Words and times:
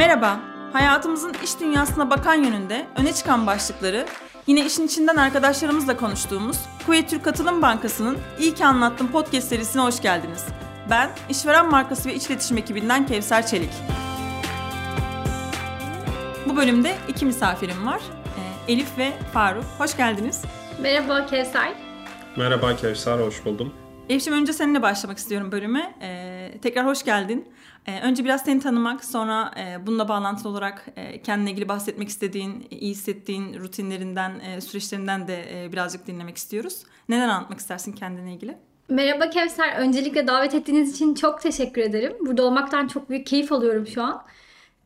Merhaba, 0.00 0.40
hayatımızın 0.72 1.34
iş 1.44 1.60
dünyasına 1.60 2.10
bakan 2.10 2.34
yönünde 2.34 2.86
öne 2.96 3.12
çıkan 3.12 3.46
başlıkları 3.46 4.06
yine 4.46 4.66
işin 4.66 4.86
içinden 4.86 5.16
arkadaşlarımızla 5.16 5.96
konuştuğumuz 5.96 6.56
Kuveyt 6.86 7.10
Türk 7.10 7.24
Katılım 7.24 7.62
Bankası'nın 7.62 8.18
İyi 8.38 8.54
ki 8.54 8.64
Anlattım 8.64 9.12
podcast 9.12 9.48
serisine 9.48 9.82
hoş 9.82 10.02
geldiniz. 10.02 10.44
Ben 10.90 11.10
işveren 11.28 11.70
markası 11.70 12.08
ve 12.08 12.14
iç 12.14 12.26
iletişim 12.26 12.58
ekibinden 12.58 13.06
Kevser 13.06 13.46
Çelik. 13.46 13.72
Bu 16.48 16.56
bölümde 16.56 16.94
iki 17.08 17.26
misafirim 17.26 17.86
var. 17.86 18.00
Ee, 18.68 18.72
Elif 18.72 18.98
ve 18.98 19.12
Faruk. 19.32 19.64
Hoş 19.78 19.96
geldiniz. 19.96 20.42
Merhaba 20.82 21.26
Kevser. 21.26 21.72
Merhaba 22.36 22.76
Kevser, 22.76 23.18
hoş 23.18 23.44
buldum. 23.44 23.72
Elif'ciğim 24.08 24.40
önce 24.40 24.52
seninle 24.52 24.82
başlamak 24.82 25.18
istiyorum 25.18 25.52
bölüme. 25.52 25.94
Ee, 26.02 26.58
tekrar 26.62 26.86
hoş 26.86 27.04
geldin. 27.04 27.48
Ee, 27.86 28.00
önce 28.00 28.24
biraz 28.24 28.44
seni 28.44 28.60
tanımak, 28.60 29.04
sonra 29.04 29.50
e, 29.58 29.86
bununla 29.86 30.08
bağlantılı 30.08 30.48
olarak 30.48 30.86
e, 30.96 31.22
kendine 31.22 31.50
ilgili 31.50 31.68
bahsetmek 31.68 32.08
istediğin, 32.08 32.66
iyi 32.70 32.90
hissettiğin 32.90 33.54
rutinlerinden, 33.54 34.40
e, 34.40 34.60
süreçlerinden 34.60 35.28
de 35.28 35.64
e, 35.64 35.72
birazcık 35.72 36.06
dinlemek 36.06 36.36
istiyoruz. 36.36 36.82
Neden 37.08 37.28
anlatmak 37.28 37.58
istersin 37.60 37.92
kendine 37.92 38.34
ilgili? 38.34 38.58
Merhaba 38.88 39.30
Kevser. 39.30 39.76
Öncelikle 39.76 40.26
davet 40.26 40.54
ettiğiniz 40.54 40.94
için 40.94 41.14
çok 41.14 41.42
teşekkür 41.42 41.82
ederim. 41.82 42.12
Burada 42.20 42.42
olmaktan 42.42 42.86
çok 42.86 43.10
büyük 43.10 43.26
keyif 43.26 43.52
alıyorum 43.52 43.86
şu 43.86 44.02
an. 44.02 44.22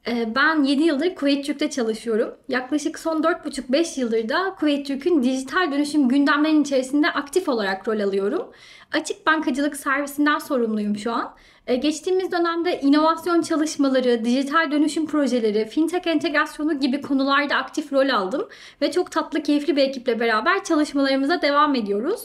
Ee, 0.08 0.34
ben 0.34 0.62
7 0.62 0.82
yıldır 0.82 1.14
Kuveyt 1.14 1.46
Türk'te 1.46 1.70
çalışıyorum. 1.70 2.34
Yaklaşık 2.48 2.98
son 2.98 3.22
4,5-5 3.22 4.00
yıldır 4.00 4.28
da 4.28 4.54
Kuveyt 4.60 4.86
Türk'ün 4.86 5.22
dijital 5.22 5.72
dönüşüm 5.72 6.08
gündemlerinin 6.08 6.62
içerisinde 6.62 7.10
aktif 7.10 7.48
olarak 7.48 7.88
rol 7.88 8.00
alıyorum. 8.00 8.52
Açık 8.92 9.26
bankacılık 9.26 9.76
servisinden 9.76 10.38
sorumluyum 10.38 10.96
şu 10.96 11.12
an. 11.12 11.34
Ee, 11.66 11.76
geçtiğimiz 11.76 12.32
dönemde 12.32 12.80
inovasyon 12.80 13.42
çalışmaları, 13.42 14.24
dijital 14.24 14.70
dönüşüm 14.70 15.06
projeleri, 15.06 15.66
fintech 15.66 16.06
entegrasyonu 16.06 16.80
gibi 16.80 17.00
konularda 17.00 17.54
aktif 17.56 17.92
rol 17.92 18.08
aldım. 18.08 18.48
Ve 18.82 18.90
çok 18.90 19.10
tatlı, 19.10 19.42
keyifli 19.42 19.76
bir 19.76 19.82
ekiple 19.82 20.20
beraber 20.20 20.64
çalışmalarımıza 20.64 21.42
devam 21.42 21.74
ediyoruz. 21.74 22.20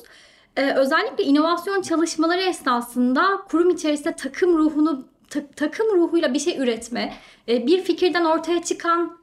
Ee, 0.57 0.73
özellikle 0.73 1.23
inovasyon 1.23 1.81
çalışmaları 1.81 2.41
esnasında 2.41 3.39
kurum 3.49 3.69
içerisinde 3.69 4.15
takım 4.15 4.57
ruhunu 4.57 5.05
ta- 5.29 5.47
takım 5.55 5.87
ruhuyla 5.97 6.33
bir 6.33 6.39
şey 6.39 6.57
üretme, 6.57 7.13
e, 7.47 7.67
bir 7.67 7.81
fikirden 7.81 8.25
ortaya 8.25 8.63
çıkan 8.63 9.19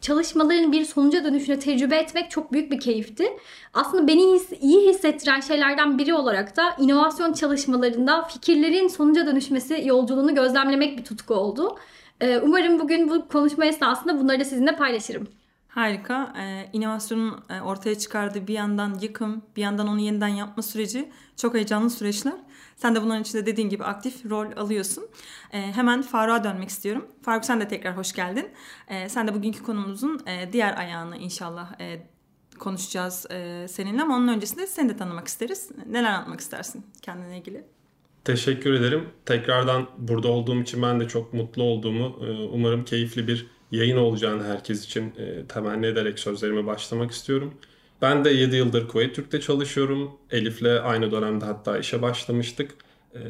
çalışmaların 0.00 0.72
bir 0.72 0.84
sonuca 0.84 1.24
dönüşüne 1.24 1.58
tecrübe 1.58 1.96
etmek 1.96 2.30
çok 2.30 2.52
büyük 2.52 2.72
bir 2.72 2.80
keyifti. 2.80 3.28
Aslında 3.74 4.06
beni 4.08 4.34
his- 4.34 4.62
iyi 4.62 4.88
hissettiren 4.88 5.40
şeylerden 5.40 5.98
biri 5.98 6.14
olarak 6.14 6.56
da 6.56 6.76
inovasyon 6.78 7.32
çalışmalarında 7.32 8.22
fikirlerin 8.24 8.88
sonuca 8.88 9.26
dönüşmesi 9.26 9.82
yolculuğunu 9.86 10.34
gözlemlemek 10.34 10.98
bir 10.98 11.04
tutku 11.04 11.34
oldu. 11.34 11.78
E, 12.20 12.38
Umarım 12.38 12.78
bugün 12.80 13.08
bu 13.10 13.28
konuşma 13.28 13.64
esnasında 13.66 14.20
bunları 14.20 14.40
da 14.40 14.44
sizinle 14.44 14.76
paylaşırım. 14.76 15.28
Harika. 15.68 16.34
Ee, 16.40 16.66
inovasyonun 16.72 17.40
e, 17.50 17.60
ortaya 17.60 17.98
çıkardığı 17.98 18.46
bir 18.46 18.54
yandan 18.54 18.98
yıkım, 19.02 19.42
bir 19.56 19.62
yandan 19.62 19.88
onu 19.88 20.00
yeniden 20.00 20.28
yapma 20.28 20.62
süreci 20.62 21.08
çok 21.36 21.54
heyecanlı 21.54 21.90
süreçler. 21.90 22.32
Sen 22.82 22.94
de 22.94 23.02
bunların 23.02 23.22
içinde 23.22 23.46
dediğin 23.46 23.68
gibi 23.68 23.84
aktif 23.84 24.30
rol 24.30 24.56
alıyorsun. 24.56 25.04
Ee, 25.52 25.58
hemen 25.58 26.02
Faruk'a 26.02 26.44
dönmek 26.44 26.68
istiyorum. 26.68 27.08
Faruk 27.22 27.44
sen 27.44 27.60
de 27.60 27.68
tekrar 27.68 27.96
hoş 27.96 28.12
geldin. 28.12 28.48
Ee, 28.88 29.08
sen 29.08 29.28
de 29.28 29.34
bugünkü 29.34 29.62
konumuzun 29.62 30.20
e, 30.26 30.52
diğer 30.52 30.78
ayağını 30.78 31.16
inşallah 31.16 31.80
e, 31.80 32.06
konuşacağız 32.58 33.26
e, 33.30 33.66
seninle 33.68 34.02
ama 34.02 34.16
onun 34.16 34.28
öncesinde 34.28 34.66
seni 34.66 34.88
de 34.88 34.96
tanımak 34.96 35.28
isteriz. 35.28 35.70
Neler 35.86 36.12
anlatmak 36.12 36.40
istersin 36.40 36.86
kendine 37.02 37.38
ilgili? 37.38 37.64
Teşekkür 38.24 38.72
ederim. 38.72 39.08
Tekrardan 39.26 39.86
burada 39.98 40.28
olduğum 40.28 40.60
için 40.62 40.82
ben 40.82 41.00
de 41.00 41.08
çok 41.08 41.34
mutlu 41.34 41.62
olduğumu, 41.62 42.26
e, 42.26 42.30
umarım 42.30 42.84
keyifli 42.84 43.28
bir 43.28 43.46
yayın 43.70 43.96
olacağını 43.96 44.44
herkes 44.44 44.84
için 44.84 45.14
e, 45.16 45.46
temenni 45.46 45.86
ederek 45.86 46.18
sözlerime 46.18 46.66
başlamak 46.66 47.10
istiyorum. 47.10 47.54
Ben 48.02 48.24
de 48.24 48.30
7 48.30 48.56
yıldır 48.56 48.88
Kuveyt 48.88 49.14
Türk'te 49.14 49.40
çalışıyorum. 49.40 50.10
Elif'le 50.30 50.84
aynı 50.84 51.10
dönemde 51.10 51.44
hatta 51.44 51.78
işe 51.78 52.02
başlamıştık. 52.02 52.74
E, 53.14 53.20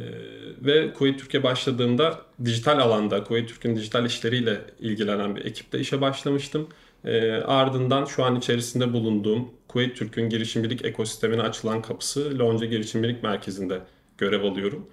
ve 0.60 0.92
Kuveyt 0.92 1.18
Türk'e 1.20 1.42
başladığımda 1.42 2.20
dijital 2.44 2.78
alanda, 2.78 3.24
Kuveyt 3.24 3.48
Türk'ün 3.48 3.76
dijital 3.76 4.06
işleriyle 4.06 4.60
ilgilenen 4.80 5.36
bir 5.36 5.44
ekipte 5.44 5.78
işe 5.80 6.00
başlamıştım. 6.00 6.68
E, 7.04 7.32
ardından 7.32 8.04
şu 8.04 8.24
an 8.24 8.36
içerisinde 8.36 8.92
bulunduğum 8.92 9.48
Kuveyt 9.68 9.96
Türk'ün 9.96 10.28
girişimcilik 10.28 10.84
ekosistemine 10.84 11.42
açılan 11.42 11.82
kapısı 11.82 12.38
Lonca 12.38 12.66
Girişimcilik 12.66 13.22
Merkezi'nde 13.22 13.80
görev 14.18 14.44
alıyorum. 14.44 14.86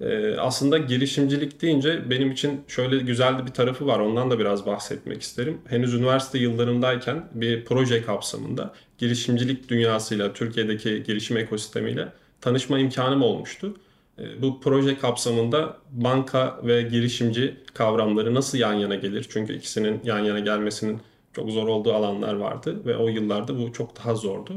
Ee, 0.00 0.36
aslında 0.36 0.78
girişimcilik 0.78 1.62
deyince 1.62 2.10
benim 2.10 2.30
için 2.30 2.64
şöyle 2.68 2.98
güzel 2.98 3.46
bir 3.46 3.52
tarafı 3.52 3.86
var. 3.86 3.98
Ondan 3.98 4.30
da 4.30 4.38
biraz 4.38 4.66
bahsetmek 4.66 5.22
isterim. 5.22 5.58
Henüz 5.68 5.94
üniversite 5.94 6.38
yıllarımdayken 6.38 7.28
bir 7.34 7.64
proje 7.64 8.02
kapsamında 8.02 8.74
girişimcilik 9.04 9.68
dünyasıyla, 9.68 10.32
Türkiye'deki 10.32 11.02
girişim 11.02 11.36
ekosistemiyle 11.36 12.12
tanışma 12.40 12.78
imkanım 12.78 13.22
olmuştu. 13.22 13.76
Ee, 14.18 14.42
bu 14.42 14.60
proje 14.60 14.98
kapsamında 14.98 15.76
banka 15.90 16.60
ve 16.62 16.82
girişimci 16.82 17.56
kavramları 17.74 18.34
nasıl 18.34 18.58
yan 18.58 18.72
yana 18.72 18.94
gelir? 18.94 19.26
Çünkü 19.28 19.56
ikisinin 19.56 20.00
yan 20.04 20.18
yana 20.18 20.40
gelmesinin 20.40 21.00
çok 21.32 21.50
zor 21.50 21.68
olduğu 21.68 21.92
alanlar 21.92 22.34
vardı 22.34 22.76
ve 22.86 22.96
o 22.96 23.08
yıllarda 23.08 23.58
bu 23.58 23.72
çok 23.72 24.04
daha 24.04 24.14
zordu. 24.14 24.52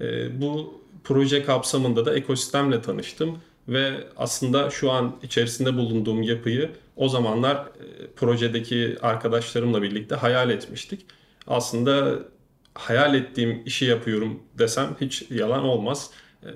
Ee, 0.00 0.40
bu 0.40 0.80
proje 1.04 1.42
kapsamında 1.42 2.06
da 2.06 2.14
ekosistemle 2.14 2.82
tanıştım 2.82 3.38
ve 3.68 3.92
aslında 4.16 4.70
şu 4.70 4.90
an 4.90 5.16
içerisinde 5.22 5.76
bulunduğum 5.76 6.22
yapıyı 6.22 6.70
o 6.96 7.08
zamanlar 7.08 7.56
e, 7.56 8.06
projedeki 8.16 8.96
arkadaşlarımla 9.02 9.82
birlikte 9.82 10.14
hayal 10.14 10.50
etmiştik. 10.50 11.06
Aslında 11.46 12.18
hayal 12.78 13.14
ettiğim 13.14 13.62
işi 13.66 13.84
yapıyorum 13.84 14.42
desem 14.58 14.96
hiç 15.00 15.30
yalan 15.30 15.64
olmaz. 15.64 16.10
E, 16.42 16.48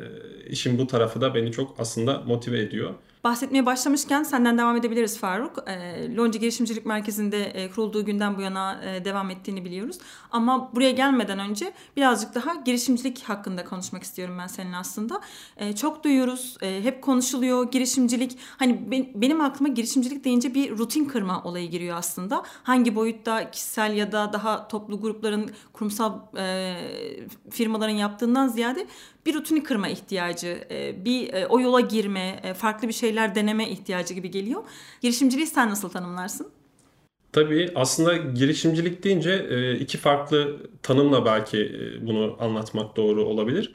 işin 0.48 0.78
bu 0.78 0.86
tarafı 0.86 1.20
da 1.20 1.34
beni 1.34 1.53
çok 1.53 1.81
aslında 1.81 2.19
motive 2.20 2.60
ediyor. 2.60 2.94
Bahsetmeye 3.25 3.66
başlamışken 3.66 4.22
senden 4.22 4.58
devam 4.58 4.76
edebiliriz 4.76 5.19
Faruk. 5.19 5.69
E, 5.69 6.16
Lonca 6.16 6.38
Girişimcilik 6.38 6.86
Merkezi'nde 6.86 7.44
e, 7.44 7.70
kurulduğu 7.70 8.04
günden 8.04 8.36
bu 8.36 8.41
yana 8.41 8.84
e, 8.84 9.04
devam 9.04 9.31
ettiğini 9.31 9.64
biliyoruz. 9.64 9.98
Ama 10.31 10.75
buraya 10.75 10.91
gelmeden 10.91 11.38
önce 11.38 11.72
birazcık 11.97 12.34
daha 12.34 12.54
girişimcilik 12.54 13.22
hakkında 13.22 13.64
konuşmak 13.64 14.03
istiyorum 14.03 14.36
ben 14.38 14.47
senin 14.47 14.72
aslında. 14.72 15.20
E, 15.56 15.76
çok 15.76 16.04
duyuyoruz, 16.04 16.56
e, 16.62 16.84
hep 16.84 17.03
konuşuluyor 17.03 17.70
girişimcilik. 17.70 18.38
Hani 18.56 18.91
ben, 18.91 19.06
benim 19.14 19.41
aklıma 19.41 19.69
girişimcilik 19.69 20.25
deyince 20.25 20.54
bir 20.54 20.78
rutin 20.78 21.04
kırma 21.04 21.42
olayı 21.42 21.70
giriyor 21.70 21.97
aslında. 21.97 22.42
Hangi 22.62 22.97
boyutta 22.97 23.50
kişisel 23.50 23.97
ya 23.97 24.12
da 24.12 24.32
daha 24.32 24.69
toplu 24.69 25.00
grupların, 25.00 25.50
kurumsal 25.72 26.19
e, 26.36 26.76
firmaların 27.50 27.94
yaptığından 27.94 28.48
ziyade 28.48 28.86
bir 29.26 29.34
rutini 29.34 29.62
kırma 29.62 29.88
ihtiyacı, 29.88 30.58
e, 30.70 31.04
bir 31.04 31.32
e, 31.32 31.47
o 31.47 31.60
yola 31.60 31.81
girme, 31.81 32.41
e, 32.42 32.54
farklı 32.54 32.88
bir 32.88 32.92
şeyler 32.92 33.34
deneme 33.34 33.70
ihtiyacı 33.70 34.14
gibi 34.14 34.31
geliyor. 34.31 34.62
Girişimciliği 35.03 35.47
sen 35.47 35.70
nasıl 35.70 35.88
tanımlarsın? 35.88 36.48
Tabii 37.32 37.72
aslında 37.75 38.16
girişimcilik 38.16 39.04
deyince 39.04 39.76
iki 39.80 39.98
farklı 39.98 40.56
tanımla 40.82 41.25
belki 41.25 41.72
bunu 42.03 42.36
anlatmak 42.41 42.97
doğru 42.97 43.25
olabilir. 43.25 43.75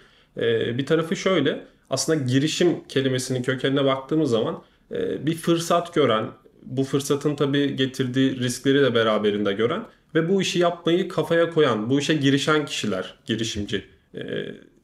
Bir 0.77 0.85
tarafı 0.85 1.15
şöyle, 1.15 1.65
aslında 1.89 2.23
girişim 2.23 2.83
kelimesinin 2.87 3.43
kökenine 3.43 3.85
baktığımız 3.85 4.29
zaman 4.29 4.63
bir 5.19 5.35
fırsat 5.35 5.93
gören, 5.93 6.29
bu 6.63 6.83
fırsatın 6.83 7.35
tabii 7.35 7.75
getirdiği 7.75 8.39
riskleri 8.39 8.81
de 8.81 8.95
beraberinde 8.95 9.53
gören 9.53 9.83
ve 10.15 10.29
bu 10.29 10.41
işi 10.41 10.59
yapmayı 10.59 11.09
kafaya 11.09 11.49
koyan, 11.49 11.89
bu 11.89 11.99
işe 11.99 12.13
girişen 12.13 12.65
kişiler 12.65 13.15
girişimci 13.25 13.85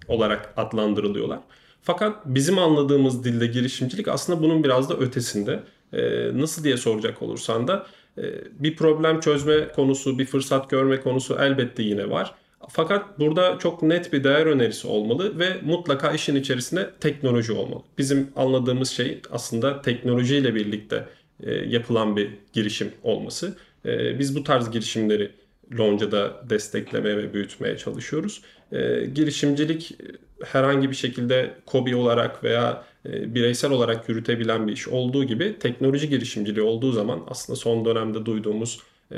olarak 0.08 0.54
adlandırılıyorlar. 0.58 1.40
Fakat 1.82 2.26
bizim 2.26 2.60
anladığımız 2.60 3.24
dilde 3.24 3.48
girişimcilik 3.48 4.08
aslında 4.08 4.42
bunun 4.42 4.64
biraz 4.64 4.90
da 4.90 4.98
ötesinde. 4.98 5.60
Ee, 5.94 6.30
nasıl 6.34 6.64
diye 6.64 6.78
soracak 6.78 7.22
olursan 7.22 7.68
da 7.68 7.86
e, 8.18 8.24
bir 8.60 8.76
problem 8.76 9.20
çözme 9.20 9.68
konusu, 9.76 10.20
bir 10.20 10.26
fırsat 10.26 10.70
görme 10.70 11.02
konusu 11.02 11.38
elbette 11.40 11.84
yine 11.84 12.10
var. 12.10 12.36
Fakat 12.70 13.20
burada 13.20 13.58
çok 13.60 13.84
net 13.84 14.14
bir 14.14 14.24
değer 14.24 14.46
önerisi 14.46 14.88
olmalı 14.88 15.40
ve 15.40 15.58
mutlaka 15.64 16.12
işin 16.12 16.36
içerisinde 16.36 16.90
teknoloji 17.00 17.54
olmalı. 17.54 17.82
Bizim 17.98 18.32
anladığımız 18.36 18.90
şey 18.90 19.22
aslında 19.32 19.82
teknolojiyle 19.82 20.56
birlikte 20.56 21.06
e, 21.44 21.52
yapılan 21.54 22.18
bir 22.18 22.30
girişim 22.54 22.92
olması. 23.04 23.58
E, 23.86 24.20
biz 24.20 24.36
bu 24.36 24.44
tarz 24.44 24.72
girişimleri 24.72 25.32
Lonca'da 25.78 26.50
desteklemeye 26.50 27.18
ve 27.18 27.34
büyütmeye 27.34 27.78
çalışıyoruz. 27.78 28.42
E, 28.72 29.06
girişimcilik 29.16 29.98
herhangi 30.44 30.90
bir 30.90 30.96
şekilde 30.96 31.54
kobi 31.66 31.96
olarak 31.96 32.44
veya 32.44 32.84
e, 33.06 33.36
bireysel 33.36 33.72
olarak 33.72 34.10
yürütebilen 34.10 34.68
bir 34.68 34.74
iş 34.74 34.88
olduğu 34.88 35.24
gibi 35.24 35.60
teknoloji 35.60 36.10
girişimciliği 36.10 36.66
olduğu 36.66 36.92
zaman 36.92 37.24
aslında 37.28 37.60
son 37.60 37.86
dönemde 37.86 38.26
duyduğumuz 38.26 38.80
e, 39.12 39.18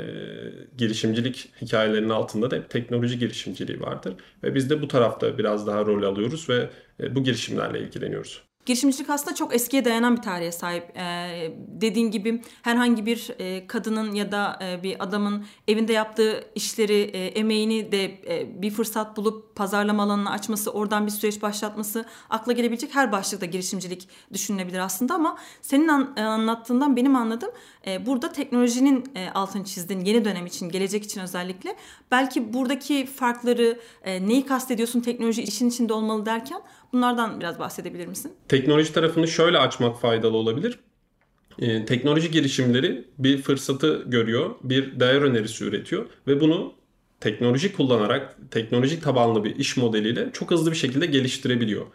girişimcilik 0.78 1.52
hikayelerinin 1.62 2.08
altında 2.08 2.50
da 2.50 2.56
hep 2.56 2.70
teknoloji 2.70 3.18
girişimciliği 3.18 3.80
vardır. 3.80 4.14
Ve 4.42 4.54
biz 4.54 4.70
de 4.70 4.82
bu 4.82 4.88
tarafta 4.88 5.38
biraz 5.38 5.66
daha 5.66 5.86
rol 5.86 6.02
alıyoruz 6.02 6.48
ve 6.48 6.70
e, 7.00 7.14
bu 7.14 7.24
girişimlerle 7.24 7.80
ilgileniyoruz. 7.80 8.42
Girişimcilik 8.66 9.10
aslında 9.10 9.34
çok 9.34 9.54
eskiye 9.54 9.84
dayanan 9.84 10.16
bir 10.16 10.22
tarihe 10.22 10.52
sahip. 10.52 10.84
Ee, 10.96 11.52
dediğin 11.68 12.10
gibi 12.10 12.42
herhangi 12.62 13.06
bir 13.06 13.30
e, 13.38 13.66
kadının 13.66 14.12
ya 14.14 14.32
da 14.32 14.58
e, 14.62 14.82
bir 14.82 15.04
adamın 15.04 15.46
evinde 15.68 15.92
yaptığı 15.92 16.44
işleri, 16.54 17.00
e, 17.00 17.26
emeğini 17.26 17.92
de 17.92 18.04
e, 18.04 18.62
bir 18.62 18.70
fırsat 18.70 19.16
bulup 19.16 19.56
pazarlama 19.56 20.02
alanını 20.02 20.30
açması, 20.30 20.72
oradan 20.72 21.06
bir 21.06 21.10
süreç 21.10 21.42
başlatması 21.42 22.04
akla 22.30 22.52
gelebilecek 22.52 22.94
her 22.94 23.12
başlıkta 23.12 23.46
girişimcilik 23.46 24.08
düşünülebilir 24.32 24.78
aslında 24.78 25.14
ama 25.14 25.38
senin 25.62 25.88
an, 25.88 26.12
e, 26.16 26.22
anlattığından 26.22 26.96
benim 26.96 27.16
anladığım 27.16 27.50
e, 27.86 28.06
burada 28.06 28.32
teknolojinin 28.32 29.04
e, 29.14 29.30
altını 29.30 29.64
çizdin 29.64 30.04
yeni 30.04 30.24
dönem 30.24 30.46
için, 30.46 30.68
gelecek 30.68 31.04
için 31.04 31.20
özellikle. 31.20 31.76
Belki 32.10 32.52
buradaki 32.52 33.06
farkları, 33.06 33.80
e, 34.04 34.28
neyi 34.28 34.46
kastediyorsun 34.46 35.00
teknoloji 35.00 35.42
işin 35.42 35.68
içinde 35.68 35.92
olmalı 35.92 36.26
derken 36.26 36.60
Bunlardan 36.94 37.40
biraz 37.40 37.58
bahsedebilir 37.58 38.06
misin? 38.06 38.32
Teknoloji 38.48 38.92
tarafını 38.92 39.28
şöyle 39.28 39.58
açmak 39.58 40.00
faydalı 40.00 40.36
olabilir. 40.36 40.78
Ee, 41.58 41.84
teknoloji 41.84 42.30
girişimleri 42.30 43.04
bir 43.18 43.42
fırsatı 43.42 44.04
görüyor, 44.06 44.54
bir 44.62 45.00
değer 45.00 45.22
önerisi 45.22 45.64
üretiyor 45.64 46.06
ve 46.26 46.40
bunu 46.40 46.74
teknoloji 47.20 47.72
kullanarak, 47.72 48.36
teknolojik 48.50 49.02
tabanlı 49.02 49.44
bir 49.44 49.56
iş 49.56 49.76
modeliyle 49.76 50.30
çok 50.32 50.50
hızlı 50.50 50.70
bir 50.70 50.76
şekilde 50.76 51.06
geliştirebiliyor. 51.06 51.86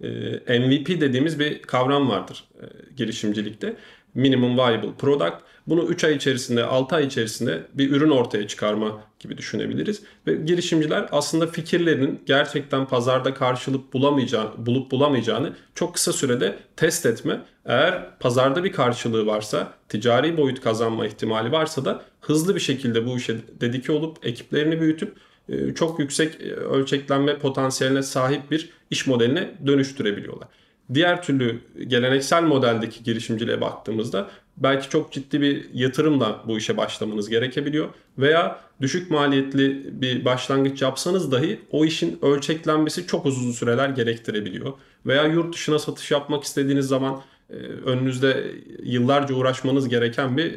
Ee, 0.00 0.58
MVP 0.58 0.88
dediğimiz 1.00 1.38
bir 1.38 1.62
kavram 1.62 2.08
vardır 2.08 2.44
e, 2.62 2.66
girişimcilikte. 2.96 3.76
Minimum 4.14 4.58
Viable 4.58 4.94
Product. 4.98 5.36
Bunu 5.68 5.82
3 5.82 6.04
ay 6.04 6.16
içerisinde, 6.16 6.64
6 6.64 6.96
ay 6.96 7.06
içerisinde 7.06 7.62
bir 7.74 7.90
ürün 7.90 8.10
ortaya 8.10 8.48
çıkarma 8.48 9.00
gibi 9.20 9.38
düşünebiliriz. 9.38 10.02
Ve 10.26 10.34
girişimciler 10.34 11.08
aslında 11.12 11.46
fikirlerinin 11.46 12.20
gerçekten 12.26 12.86
pazarda 12.86 13.34
karşılık 13.34 13.92
bulamayacağını, 13.92 14.50
bulup 14.66 14.90
bulamayacağını 14.90 15.52
çok 15.74 15.94
kısa 15.94 16.12
sürede 16.12 16.58
test 16.76 17.06
etme. 17.06 17.40
Eğer 17.64 18.18
pazarda 18.18 18.64
bir 18.64 18.72
karşılığı 18.72 19.26
varsa, 19.26 19.72
ticari 19.88 20.36
boyut 20.36 20.60
kazanma 20.60 21.06
ihtimali 21.06 21.52
varsa 21.52 21.84
da 21.84 22.02
hızlı 22.20 22.54
bir 22.54 22.60
şekilde 22.60 23.06
bu 23.06 23.16
işe 23.16 23.36
dedike 23.60 23.92
olup 23.92 24.26
ekiplerini 24.26 24.80
büyütüp 24.80 25.16
e, 25.48 25.74
çok 25.74 25.98
yüksek 25.98 26.40
e, 26.40 26.54
ölçeklenme 26.54 27.38
potansiyeline 27.38 28.02
sahip 28.02 28.50
bir 28.50 28.70
iş 28.90 29.06
modeline 29.06 29.54
dönüştürebiliyorlar. 29.66 30.48
Diğer 30.94 31.22
türlü 31.22 31.60
geleneksel 31.86 32.42
modeldeki 32.42 33.02
girişimciliğe 33.04 33.60
baktığımızda 33.60 34.30
belki 34.56 34.88
çok 34.88 35.12
ciddi 35.12 35.40
bir 35.40 35.74
yatırımla 35.74 36.42
bu 36.46 36.58
işe 36.58 36.76
başlamanız 36.76 37.28
gerekebiliyor. 37.28 37.88
Veya 38.18 38.60
düşük 38.80 39.10
maliyetli 39.10 39.90
bir 40.00 40.24
başlangıç 40.24 40.82
yapsanız 40.82 41.32
dahi 41.32 41.60
o 41.70 41.84
işin 41.84 42.18
ölçeklenmesi 42.22 43.06
çok 43.06 43.26
uzun 43.26 43.52
süreler 43.52 43.88
gerektirebiliyor. 43.88 44.72
Veya 45.06 45.24
yurt 45.24 45.54
dışına 45.54 45.78
satış 45.78 46.10
yapmak 46.10 46.44
istediğiniz 46.44 46.86
zaman 46.86 47.22
e, 47.50 47.54
önünüzde 47.84 48.54
yıllarca 48.82 49.34
uğraşmanız 49.34 49.88
gereken 49.88 50.36
bir 50.36 50.54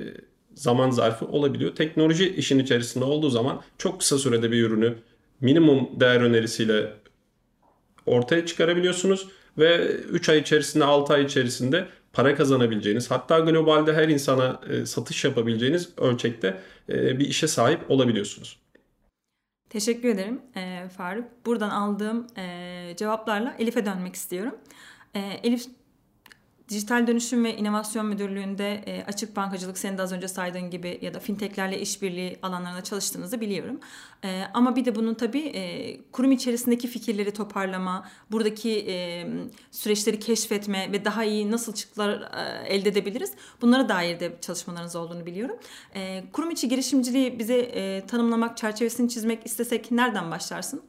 zaman 0.55 0.89
zarfı 0.89 1.25
olabiliyor. 1.25 1.75
Teknoloji 1.75 2.35
işin 2.35 2.59
içerisinde 2.59 3.05
olduğu 3.05 3.29
zaman 3.29 3.61
çok 3.77 3.99
kısa 3.99 4.17
sürede 4.17 4.51
bir 4.51 4.63
ürünü 4.63 4.95
minimum 5.41 5.99
değer 5.99 6.21
önerisiyle 6.21 6.93
ortaya 8.05 8.45
çıkarabiliyorsunuz 8.45 9.27
ve 9.57 9.87
3 9.87 10.29
ay 10.29 10.39
içerisinde 10.39 10.85
6 10.85 11.13
ay 11.13 11.23
içerisinde 11.23 11.87
para 12.13 12.35
kazanabileceğiniz 12.35 13.11
hatta 13.11 13.39
globalde 13.39 13.93
her 13.93 14.07
insana 14.07 14.61
e, 14.69 14.85
satış 14.85 15.25
yapabileceğiniz 15.25 15.89
ölçekte 15.97 16.61
e, 16.89 17.19
bir 17.19 17.25
işe 17.25 17.47
sahip 17.47 17.91
olabiliyorsunuz. 17.91 18.61
Teşekkür 19.69 20.09
ederim 20.09 20.41
e, 20.55 20.89
Faruk. 20.89 21.25
Buradan 21.45 21.69
aldığım 21.69 22.27
e, 22.37 22.93
cevaplarla 22.97 23.55
Elif'e 23.59 23.85
dönmek 23.85 24.15
istiyorum. 24.15 24.55
E, 25.15 25.19
Elif 25.19 25.65
Dijital 26.71 27.07
Dönüşüm 27.07 27.43
ve 27.43 27.57
İnovasyon 27.57 28.05
Müdürlüğü'nde 28.05 28.83
e, 28.85 29.03
açık 29.03 29.35
bankacılık 29.35 29.77
senin 29.77 29.97
de 29.97 30.01
az 30.01 30.11
önce 30.11 30.27
saydığın 30.27 30.69
gibi 30.69 30.99
ya 31.01 31.13
da 31.13 31.19
fintechlerle 31.19 31.79
işbirliği 31.79 32.39
alanlarında 32.41 32.83
çalıştığınızı 32.83 33.41
biliyorum. 33.41 33.79
E, 34.23 34.43
ama 34.53 34.75
bir 34.75 34.85
de 34.85 34.95
bunun 34.95 35.13
tabii 35.13 35.39
e, 35.39 36.01
kurum 36.11 36.31
içerisindeki 36.31 36.87
fikirleri 36.87 37.31
toparlama, 37.31 38.07
buradaki 38.31 38.85
e, 38.87 39.27
süreçleri 39.71 40.19
keşfetme 40.19 40.91
ve 40.91 41.05
daha 41.05 41.23
iyi 41.23 41.51
nasıl 41.51 41.73
çıktılar 41.73 42.21
e, 42.21 42.67
elde 42.67 42.89
edebiliriz 42.89 43.31
bunlara 43.61 43.89
dair 43.89 44.19
de 44.19 44.37
çalışmalarınız 44.41 44.95
olduğunu 44.95 45.25
biliyorum. 45.25 45.55
E, 45.95 46.23
kurum 46.33 46.51
içi 46.51 46.69
girişimciliği 46.69 47.39
bize 47.39 47.57
e, 47.57 48.05
tanımlamak, 48.07 48.57
çerçevesini 48.57 49.09
çizmek 49.09 49.45
istesek 49.45 49.91
nereden 49.91 50.31
başlarsın? 50.31 50.81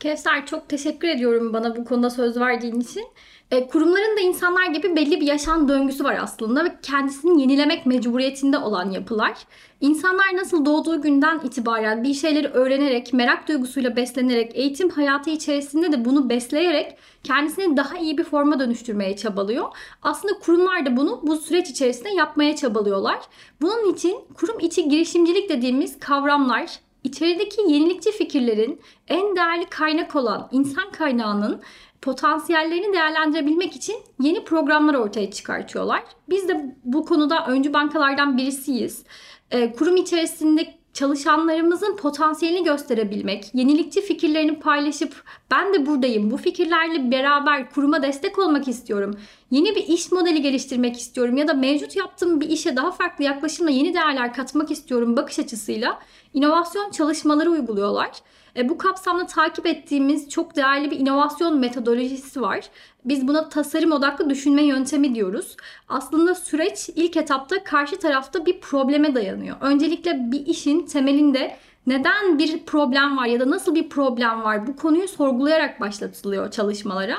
Kevser 0.00 0.46
çok 0.46 0.68
teşekkür 0.68 1.08
ediyorum 1.08 1.52
bana 1.52 1.76
bu 1.76 1.84
konuda 1.84 2.10
söz 2.10 2.36
verdiğin 2.36 2.80
için. 2.80 3.06
E, 3.50 3.68
kurumların 3.68 4.16
da 4.16 4.20
insanlar 4.20 4.66
gibi 4.66 4.96
belli 4.96 5.20
bir 5.20 5.26
yaşam 5.26 5.68
döngüsü 5.68 6.04
var 6.04 6.18
aslında 6.22 6.64
ve 6.64 6.76
kendisini 6.82 7.40
yenilemek 7.40 7.86
mecburiyetinde 7.86 8.58
olan 8.58 8.90
yapılar. 8.90 9.34
İnsanlar 9.80 10.36
nasıl 10.36 10.64
doğduğu 10.64 11.02
günden 11.02 11.40
itibaren 11.44 12.04
bir 12.04 12.14
şeyleri 12.14 12.48
öğrenerek, 12.48 13.12
merak 13.12 13.48
duygusuyla 13.48 13.96
beslenerek, 13.96 14.52
eğitim 14.54 14.90
hayatı 14.90 15.30
içerisinde 15.30 15.92
de 15.92 16.04
bunu 16.04 16.28
besleyerek 16.28 16.96
kendisini 17.24 17.76
daha 17.76 17.98
iyi 17.98 18.18
bir 18.18 18.24
forma 18.24 18.60
dönüştürmeye 18.60 19.16
çabalıyor. 19.16 19.64
Aslında 20.02 20.38
kurumlar 20.38 20.86
da 20.86 20.96
bunu 20.96 21.20
bu 21.22 21.36
süreç 21.36 21.70
içerisinde 21.70 22.10
yapmaya 22.10 22.56
çabalıyorlar. 22.56 23.18
Bunun 23.62 23.92
için 23.92 24.16
kurum 24.34 24.60
içi 24.60 24.88
girişimcilik 24.88 25.48
dediğimiz 25.48 25.98
kavramlar, 25.98 26.70
içerideki 27.04 27.60
yenilikçi 27.68 28.12
fikirlerin 28.12 28.80
en 29.08 29.36
değerli 29.36 29.66
kaynak 29.66 30.16
olan 30.16 30.48
insan 30.52 30.90
kaynağının 30.90 31.60
potansiyellerini 32.02 32.92
değerlendirebilmek 32.92 33.76
için 33.76 33.96
yeni 34.20 34.44
programlar 34.44 34.94
ortaya 34.94 35.30
çıkartıyorlar. 35.30 36.02
Biz 36.28 36.48
de 36.48 36.76
bu 36.84 37.04
konuda 37.04 37.46
öncü 37.46 37.72
bankalardan 37.72 38.36
birisiyiz. 38.36 39.04
Ee, 39.50 39.72
kurum 39.72 39.96
içerisinde 39.96 40.74
çalışanlarımızın 40.92 41.96
potansiyelini 41.96 42.64
gösterebilmek, 42.64 43.54
yenilikçi 43.54 44.00
fikirlerini 44.00 44.60
paylaşıp 44.60 45.24
ben 45.50 45.74
de 45.74 45.86
buradayım, 45.86 46.30
bu 46.30 46.36
fikirlerle 46.36 47.10
beraber 47.10 47.70
kuruma 47.70 48.02
destek 48.02 48.38
olmak 48.38 48.68
istiyorum, 48.68 49.18
yeni 49.50 49.74
bir 49.74 49.86
iş 49.86 50.12
modeli 50.12 50.42
geliştirmek 50.42 50.96
istiyorum 50.96 51.36
ya 51.36 51.48
da 51.48 51.54
mevcut 51.54 51.96
yaptığım 51.96 52.40
bir 52.40 52.48
işe 52.48 52.76
daha 52.76 52.90
farklı 52.90 53.24
yaklaşımla 53.24 53.70
yeni 53.70 53.94
değerler 53.94 54.34
katmak 54.34 54.70
istiyorum 54.70 55.16
bakış 55.16 55.38
açısıyla 55.38 55.98
inovasyon 56.34 56.90
çalışmaları 56.90 57.50
uyguluyorlar. 57.50 58.10
E, 58.56 58.68
bu 58.68 58.78
kapsamda 58.78 59.26
takip 59.26 59.66
ettiğimiz 59.66 60.28
çok 60.28 60.56
değerli 60.56 60.90
bir 60.90 60.98
inovasyon 60.98 61.58
metodolojisi 61.58 62.40
var. 62.40 62.70
Biz 63.04 63.28
buna 63.28 63.48
tasarım 63.48 63.92
odaklı 63.92 64.30
düşünme 64.30 64.62
yöntemi 64.62 65.14
diyoruz. 65.14 65.56
Aslında 65.88 66.34
süreç 66.34 66.90
ilk 66.96 67.16
etapta 67.16 67.64
karşı 67.64 67.98
tarafta 67.98 68.46
bir 68.46 68.60
probleme 68.60 69.14
dayanıyor. 69.14 69.56
Öncelikle 69.60 70.32
bir 70.32 70.46
işin 70.46 70.86
temelinde 70.86 71.56
neden 71.86 72.38
bir 72.38 72.64
problem 72.64 73.16
var 73.16 73.26
ya 73.26 73.40
da 73.40 73.50
nasıl 73.50 73.74
bir 73.74 73.88
problem 73.88 74.42
var 74.42 74.66
bu 74.66 74.76
konuyu 74.76 75.08
sorgulayarak 75.08 75.80
başlatılıyor 75.80 76.50
çalışmalara. 76.50 77.16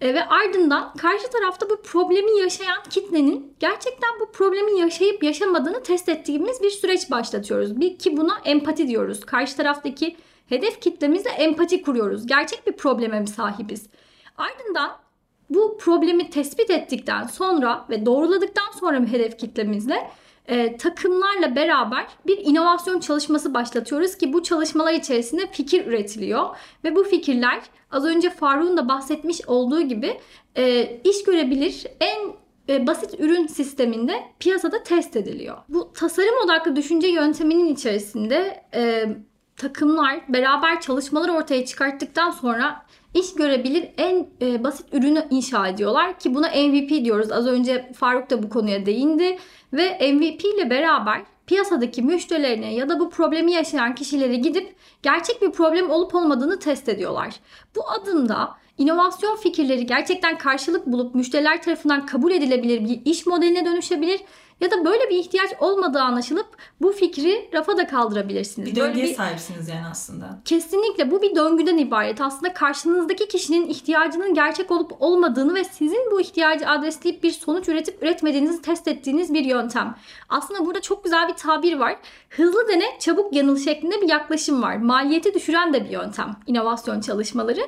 E, 0.00 0.14
ve 0.14 0.24
ardından 0.24 0.94
karşı 0.94 1.30
tarafta 1.30 1.70
bu 1.70 1.82
problemi 1.82 2.40
yaşayan 2.40 2.82
kitlenin 2.90 3.54
gerçekten 3.60 4.10
bu 4.20 4.32
problemi 4.32 4.78
yaşayıp 4.78 5.22
yaşamadığını 5.22 5.82
test 5.82 6.08
ettiğimiz 6.08 6.62
bir 6.62 6.70
süreç 6.70 7.10
başlatıyoruz. 7.10 7.80
Bir, 7.80 7.98
ki 7.98 8.16
buna 8.16 8.40
empati 8.44 8.88
diyoruz. 8.88 9.20
Karşı 9.20 9.56
taraftaki 9.56 10.16
hedef 10.48 10.80
kitlemizle 10.80 11.30
empati 11.30 11.82
kuruyoruz. 11.82 12.26
Gerçek 12.26 12.66
bir 12.66 12.72
probleme 12.72 13.20
mi 13.20 13.28
sahibiz? 13.28 13.86
Ardından 14.36 14.96
bu 15.50 15.78
problemi 15.78 16.30
tespit 16.30 16.70
ettikten 16.70 17.26
sonra 17.26 17.86
ve 17.90 18.06
doğruladıktan 18.06 18.70
sonra 18.80 19.00
hedef 19.00 19.38
kitlemizle 19.38 20.10
e, 20.46 20.76
takımlarla 20.76 21.56
beraber 21.56 22.06
bir 22.26 22.38
inovasyon 22.38 23.00
çalışması 23.00 23.54
başlatıyoruz 23.54 24.16
ki 24.16 24.32
bu 24.32 24.42
çalışmalar 24.42 24.92
içerisinde 24.92 25.46
fikir 25.52 25.86
üretiliyor 25.86 26.56
ve 26.84 26.96
bu 26.96 27.04
fikirler 27.04 27.60
az 27.90 28.04
önce 28.04 28.30
Faruk'un 28.30 28.76
da 28.76 28.88
bahsetmiş 28.88 29.46
olduğu 29.46 29.82
gibi 29.82 30.20
e, 30.56 30.96
iş 31.04 31.24
görebilir 31.24 31.86
en 32.00 32.32
e, 32.68 32.86
basit 32.86 33.20
ürün 33.20 33.46
sisteminde 33.46 34.22
piyasada 34.38 34.82
test 34.82 35.16
ediliyor. 35.16 35.56
Bu 35.68 35.92
tasarım 35.92 36.34
odaklı 36.44 36.76
düşünce 36.76 37.08
yönteminin 37.08 37.74
içerisinde 37.74 38.64
e, 38.74 39.06
takımlar 39.56 40.20
beraber 40.28 40.80
çalışmalar 40.80 41.28
ortaya 41.28 41.64
çıkarttıktan 41.66 42.30
sonra 42.30 42.86
iş 43.14 43.34
görebilir 43.34 43.88
en 43.96 44.26
e, 44.42 44.64
basit 44.64 44.94
ürünü 44.94 45.26
inşa 45.30 45.68
ediyorlar 45.68 46.18
ki 46.18 46.34
buna 46.34 46.48
MVP 46.48 47.04
diyoruz. 47.04 47.32
Az 47.32 47.46
önce 47.46 47.92
Faruk 47.92 48.30
da 48.30 48.42
bu 48.42 48.48
konuya 48.48 48.86
değindi 48.86 49.38
ve 49.72 50.12
MVP 50.12 50.44
ile 50.44 50.70
beraber 50.70 51.22
piyasadaki 51.46 52.02
müşterilerine 52.02 52.74
ya 52.74 52.88
da 52.88 53.00
bu 53.00 53.10
problemi 53.10 53.52
yaşayan 53.52 53.94
kişilere 53.94 54.36
gidip 54.36 54.74
gerçek 55.02 55.42
bir 55.42 55.50
problem 55.50 55.90
olup 55.90 56.14
olmadığını 56.14 56.58
test 56.58 56.88
ediyorlar. 56.88 57.34
Bu 57.76 57.90
adımda 57.90 58.50
inovasyon 58.78 59.36
fikirleri 59.36 59.86
gerçekten 59.86 60.38
karşılık 60.38 60.86
bulup 60.86 61.14
müşteriler 61.14 61.62
tarafından 61.62 62.06
kabul 62.06 62.32
edilebilir 62.32 62.84
bir 62.84 63.00
iş 63.04 63.26
modeline 63.26 63.64
dönüşebilir 63.64 64.20
ya 64.60 64.70
da 64.70 64.84
böyle 64.84 65.10
bir 65.10 65.16
ihtiyaç 65.16 65.50
olmadığı 65.60 66.00
anlaşılıp 66.00 66.46
bu 66.80 66.92
fikri 66.92 67.48
rafa 67.54 67.76
da 67.76 67.86
kaldırabilirsiniz. 67.86 68.70
Bir 68.70 68.76
döngüye 68.76 69.04
bir- 69.06 69.14
sahipsiniz 69.14 69.68
yani 69.68 69.86
aslında. 69.90 70.38
Kesinlikle 70.44 71.10
bu 71.10 71.22
bir 71.22 71.34
döngüden 71.34 71.78
ibaret. 71.78 72.20
Aslında 72.20 72.52
karşınızdaki 72.52 73.28
kişinin 73.28 73.68
ihtiyacının 73.68 74.34
gerçek 74.34 74.70
olup 74.70 74.92
olmadığını 75.00 75.54
ve 75.54 75.64
sizin 75.64 76.10
bu 76.12 76.20
ihtiyacı 76.20 76.68
adresleyip 76.68 77.22
bir 77.22 77.30
sonuç 77.30 77.68
üretip 77.68 78.02
üretmediğinizi 78.02 78.62
test 78.62 78.88
ettiğiniz 78.88 79.34
bir 79.34 79.44
yöntem. 79.44 79.94
Aslında 80.28 80.66
burada 80.66 80.80
çok 80.80 81.04
güzel 81.04 81.28
bir 81.28 81.34
tabir 81.34 81.76
var. 81.78 81.96
Hızlı 82.30 82.68
dene, 82.68 82.84
çabuk 82.98 83.32
yanıl 83.34 83.56
şeklinde 83.58 84.00
bir 84.02 84.08
yaklaşım 84.08 84.62
var. 84.62 84.76
Maliyeti 84.76 85.34
düşüren 85.34 85.72
de 85.72 85.84
bir 85.84 85.90
yöntem 85.90 86.36
inovasyon 86.46 87.00
çalışmaları. 87.00 87.60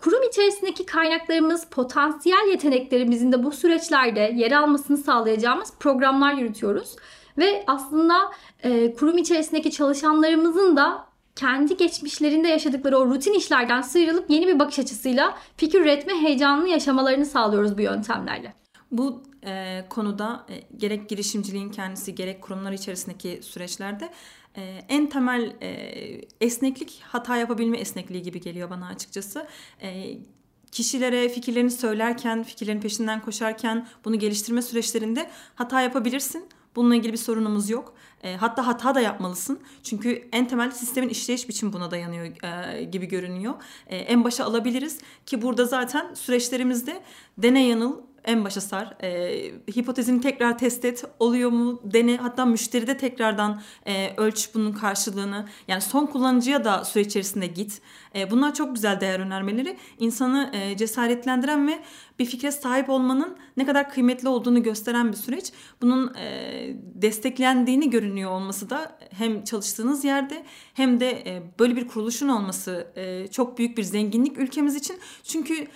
Kurum 0.00 0.22
içerisindeki 0.22 0.86
kaynaklarımız, 0.86 1.64
potansiyel 1.66 2.48
yeteneklerimizin 2.50 3.32
de 3.32 3.44
bu 3.44 3.52
süreçlerde 3.52 4.32
yer 4.36 4.52
almasını 4.52 4.96
sağlayacağımız 4.96 5.72
programlar 5.80 6.34
yürütüyoruz. 6.40 6.96
Ve 7.38 7.64
aslında 7.66 8.14
e, 8.62 8.94
kurum 8.94 9.18
içerisindeki 9.18 9.70
çalışanlarımızın 9.70 10.76
da 10.76 11.10
kendi 11.36 11.76
geçmişlerinde 11.76 12.48
yaşadıkları 12.48 12.98
o 12.98 13.06
rutin 13.06 13.34
işlerden 13.34 13.82
sıyrılıp 13.82 14.30
yeni 14.30 14.46
bir 14.46 14.58
bakış 14.58 14.78
açısıyla 14.78 15.38
fikir 15.56 15.80
üretme 15.80 16.14
heyecanını 16.14 16.68
yaşamalarını 16.68 17.26
sağlıyoruz 17.26 17.78
bu 17.78 17.82
yöntemlerle. 17.82 18.54
Bu 18.90 19.22
e, 19.46 19.84
konuda 19.90 20.46
e, 20.48 20.76
gerek 20.76 21.08
girişimciliğin 21.08 21.70
kendisi 21.70 22.14
gerek 22.14 22.42
kurumlar 22.42 22.72
içerisindeki 22.72 23.40
süreçlerde 23.42 24.10
e, 24.56 24.62
en 24.88 25.06
temel 25.06 25.56
e, 25.60 25.70
esneklik 26.40 27.02
hata 27.02 27.36
yapabilme 27.36 27.78
esnekliği 27.78 28.22
gibi 28.22 28.40
geliyor 28.40 28.70
bana 28.70 28.86
açıkçası. 28.86 29.46
E, 29.82 30.18
kişilere 30.72 31.28
fikirlerini 31.28 31.70
söylerken, 31.70 32.42
fikirlerin 32.42 32.80
peşinden 32.80 33.20
koşarken 33.20 33.86
bunu 34.04 34.18
geliştirme 34.18 34.62
süreçlerinde 34.62 35.30
hata 35.54 35.80
yapabilirsin. 35.80 36.48
Bununla 36.76 36.96
ilgili 36.96 37.12
bir 37.12 37.18
sorunumuz 37.18 37.70
yok. 37.70 37.94
E, 38.22 38.36
hatta 38.36 38.66
hata 38.66 38.94
da 38.94 39.00
yapmalısın. 39.00 39.60
Çünkü 39.82 40.28
en 40.32 40.48
temel 40.48 40.70
sistemin 40.70 41.08
işleyiş 41.08 41.48
biçimi 41.48 41.72
buna 41.72 41.90
dayanıyor 41.90 42.26
e, 42.26 42.84
gibi 42.84 43.06
görünüyor. 43.06 43.54
E, 43.86 43.96
en 43.96 44.24
başa 44.24 44.44
alabiliriz 44.44 44.98
ki 45.26 45.42
burada 45.42 45.64
zaten 45.64 46.14
süreçlerimizde 46.14 47.02
dene 47.38 47.66
yanıl 47.66 48.00
en 48.24 48.44
başa 48.44 48.60
sar. 48.60 48.96
E, 49.02 49.52
hipotezini 49.76 50.20
tekrar 50.20 50.58
test 50.58 50.84
et. 50.84 51.04
Oluyor 51.18 51.50
mu? 51.50 51.80
Dene. 51.84 52.16
Hatta 52.16 52.44
müşteride 52.44 52.96
tekrardan 52.96 53.62
e, 53.86 54.14
ölç 54.16 54.50
bunun 54.54 54.72
karşılığını. 54.72 55.48
Yani 55.68 55.80
son 55.80 56.06
kullanıcıya 56.06 56.64
da 56.64 56.84
süreç 56.84 57.06
içerisinde 57.06 57.46
git. 57.46 57.80
E, 58.14 58.30
bunlar 58.30 58.54
çok 58.54 58.74
güzel 58.74 59.00
değer 59.00 59.20
önermeleri. 59.20 59.76
İnsanı 59.98 60.50
e, 60.52 60.76
cesaretlendiren 60.76 61.68
ve 61.68 61.80
bir 62.18 62.24
fikre 62.26 62.52
sahip 62.52 62.90
olmanın 62.90 63.36
ne 63.56 63.66
kadar 63.66 63.90
kıymetli 63.90 64.28
olduğunu 64.28 64.62
gösteren 64.62 65.12
bir 65.12 65.16
süreç. 65.16 65.52
Bunun 65.82 66.14
e, 66.14 66.76
desteklendiğini 66.94 67.90
görünüyor 67.90 68.30
olması 68.30 68.70
da 68.70 68.98
hem 69.10 69.44
çalıştığınız 69.44 70.04
yerde 70.04 70.44
hem 70.74 71.00
de 71.00 71.10
e, 71.10 71.42
böyle 71.58 71.76
bir 71.76 71.88
kuruluşun 71.88 72.28
olması 72.28 72.92
e, 72.96 73.26
çok 73.26 73.58
büyük 73.58 73.78
bir 73.78 73.82
zenginlik 73.82 74.38
ülkemiz 74.38 74.74
için. 74.74 74.96
Çünkü 75.24 75.66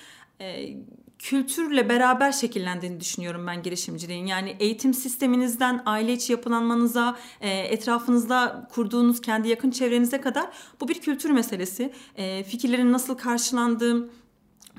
e, 0.41 0.77
kültürle 1.25 1.89
beraber 1.89 2.33
şekillendiğini 2.33 3.01
düşünüyorum 3.01 3.47
ben 3.47 3.63
girişimciliğin. 3.63 4.27
Yani 4.27 4.57
eğitim 4.61 4.95
sisteminizden 4.95 5.83
aile 5.87 6.13
içi 6.13 6.33
yapılanmanıza, 6.33 7.17
e, 7.41 7.51
etrafınızda 7.51 8.69
kurduğunuz 8.73 9.21
kendi 9.21 9.49
yakın 9.49 9.71
çevrenize 9.71 10.21
kadar 10.21 10.47
bu 10.81 10.89
bir 10.89 11.01
kültür 11.01 11.31
meselesi. 11.31 11.93
E, 12.17 12.45
fikirlerin 12.45 12.93
nasıl 12.93 13.15
karşılandığı, 13.15 14.11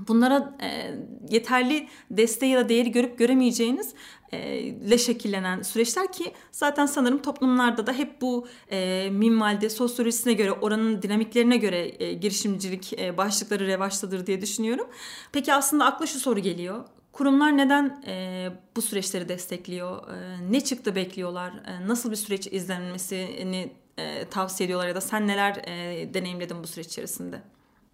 bunlara 0.07 0.55
e, 0.61 0.95
yeterli 1.29 1.87
desteği 2.11 2.51
ya 2.51 2.59
da 2.65 2.69
değeri 2.69 2.91
görüp 2.91 3.17
göremeyeceğiniz 3.17 3.93
e, 4.31 4.89
le 4.89 4.97
şekillenen 4.97 5.61
süreçler 5.61 6.11
ki 6.11 6.33
zaten 6.51 6.85
sanırım 6.85 7.21
toplumlarda 7.21 7.87
da 7.87 7.93
hep 7.93 8.21
bu 8.21 8.47
e, 8.71 9.09
minvalde 9.11 9.69
sosyolojisine 9.69 10.33
göre 10.33 10.51
oranın 10.51 11.01
dinamiklerine 11.01 11.57
göre 11.57 12.03
e, 12.03 12.13
girişimcilik 12.13 12.99
e, 12.99 13.17
başlıkları 13.17 13.67
revaçtadır 13.67 14.27
diye 14.27 14.41
düşünüyorum. 14.41 14.87
Peki 15.31 15.53
aslında 15.53 15.85
akla 15.85 16.05
şu 16.07 16.19
soru 16.19 16.39
geliyor. 16.39 16.85
Kurumlar 17.11 17.57
neden 17.57 18.03
e, 18.07 18.47
bu 18.75 18.81
süreçleri 18.81 19.29
destekliyor? 19.29 20.09
E, 20.13 20.51
ne 20.51 20.61
çıktı 20.61 20.95
bekliyorlar? 20.95 21.53
E, 21.67 21.87
nasıl 21.87 22.11
bir 22.11 22.15
süreç 22.15 22.47
izlenmesini 22.47 23.71
e, 23.97 24.25
tavsiye 24.25 24.65
ediyorlar 24.65 24.87
ya 24.87 24.95
da 24.95 25.01
sen 25.01 25.27
neler 25.27 25.55
e, 25.55 26.13
deneyimledin 26.13 26.63
bu 26.63 26.67
süreç 26.67 26.87
içerisinde? 26.87 27.41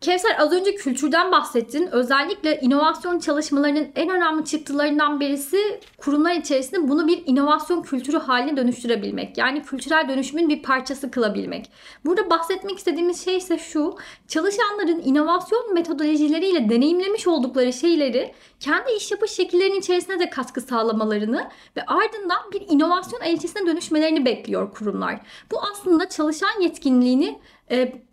Kevser 0.01 0.35
az 0.39 0.51
önce 0.53 0.75
kültürden 0.75 1.31
bahsettin. 1.31 1.87
Özellikle 1.91 2.59
inovasyon 2.59 3.19
çalışmalarının 3.19 3.87
en 3.95 4.09
önemli 4.09 4.45
çıktılarından 4.45 5.19
birisi 5.19 5.79
kurumlar 5.97 6.33
içerisinde 6.33 6.89
bunu 6.89 7.07
bir 7.07 7.23
inovasyon 7.25 7.81
kültürü 7.81 8.17
haline 8.17 8.57
dönüştürebilmek. 8.57 9.37
Yani 9.37 9.63
kültürel 9.63 10.09
dönüşümün 10.09 10.49
bir 10.49 10.63
parçası 10.63 11.11
kılabilmek. 11.11 11.71
Burada 12.05 12.29
bahsetmek 12.29 12.77
istediğimiz 12.77 13.25
şey 13.25 13.37
ise 13.37 13.57
şu. 13.57 13.95
Çalışanların 14.27 15.01
inovasyon 15.05 15.73
metodolojileriyle 15.73 16.69
deneyimlemiş 16.69 17.27
oldukları 17.27 17.73
şeyleri 17.73 18.33
kendi 18.59 18.91
iş 18.91 19.11
yapış 19.11 19.31
şekillerinin 19.31 19.79
içerisine 19.79 20.19
de 20.19 20.29
katkı 20.29 20.61
sağlamalarını 20.61 21.49
ve 21.77 21.85
ardından 21.87 22.51
bir 22.53 22.61
inovasyon 22.69 23.21
elçisine 23.21 23.65
dönüşmelerini 23.65 24.25
bekliyor 24.25 24.73
kurumlar. 24.73 25.19
Bu 25.51 25.57
aslında 25.71 26.09
çalışan 26.09 26.61
yetkinliğini 26.61 27.39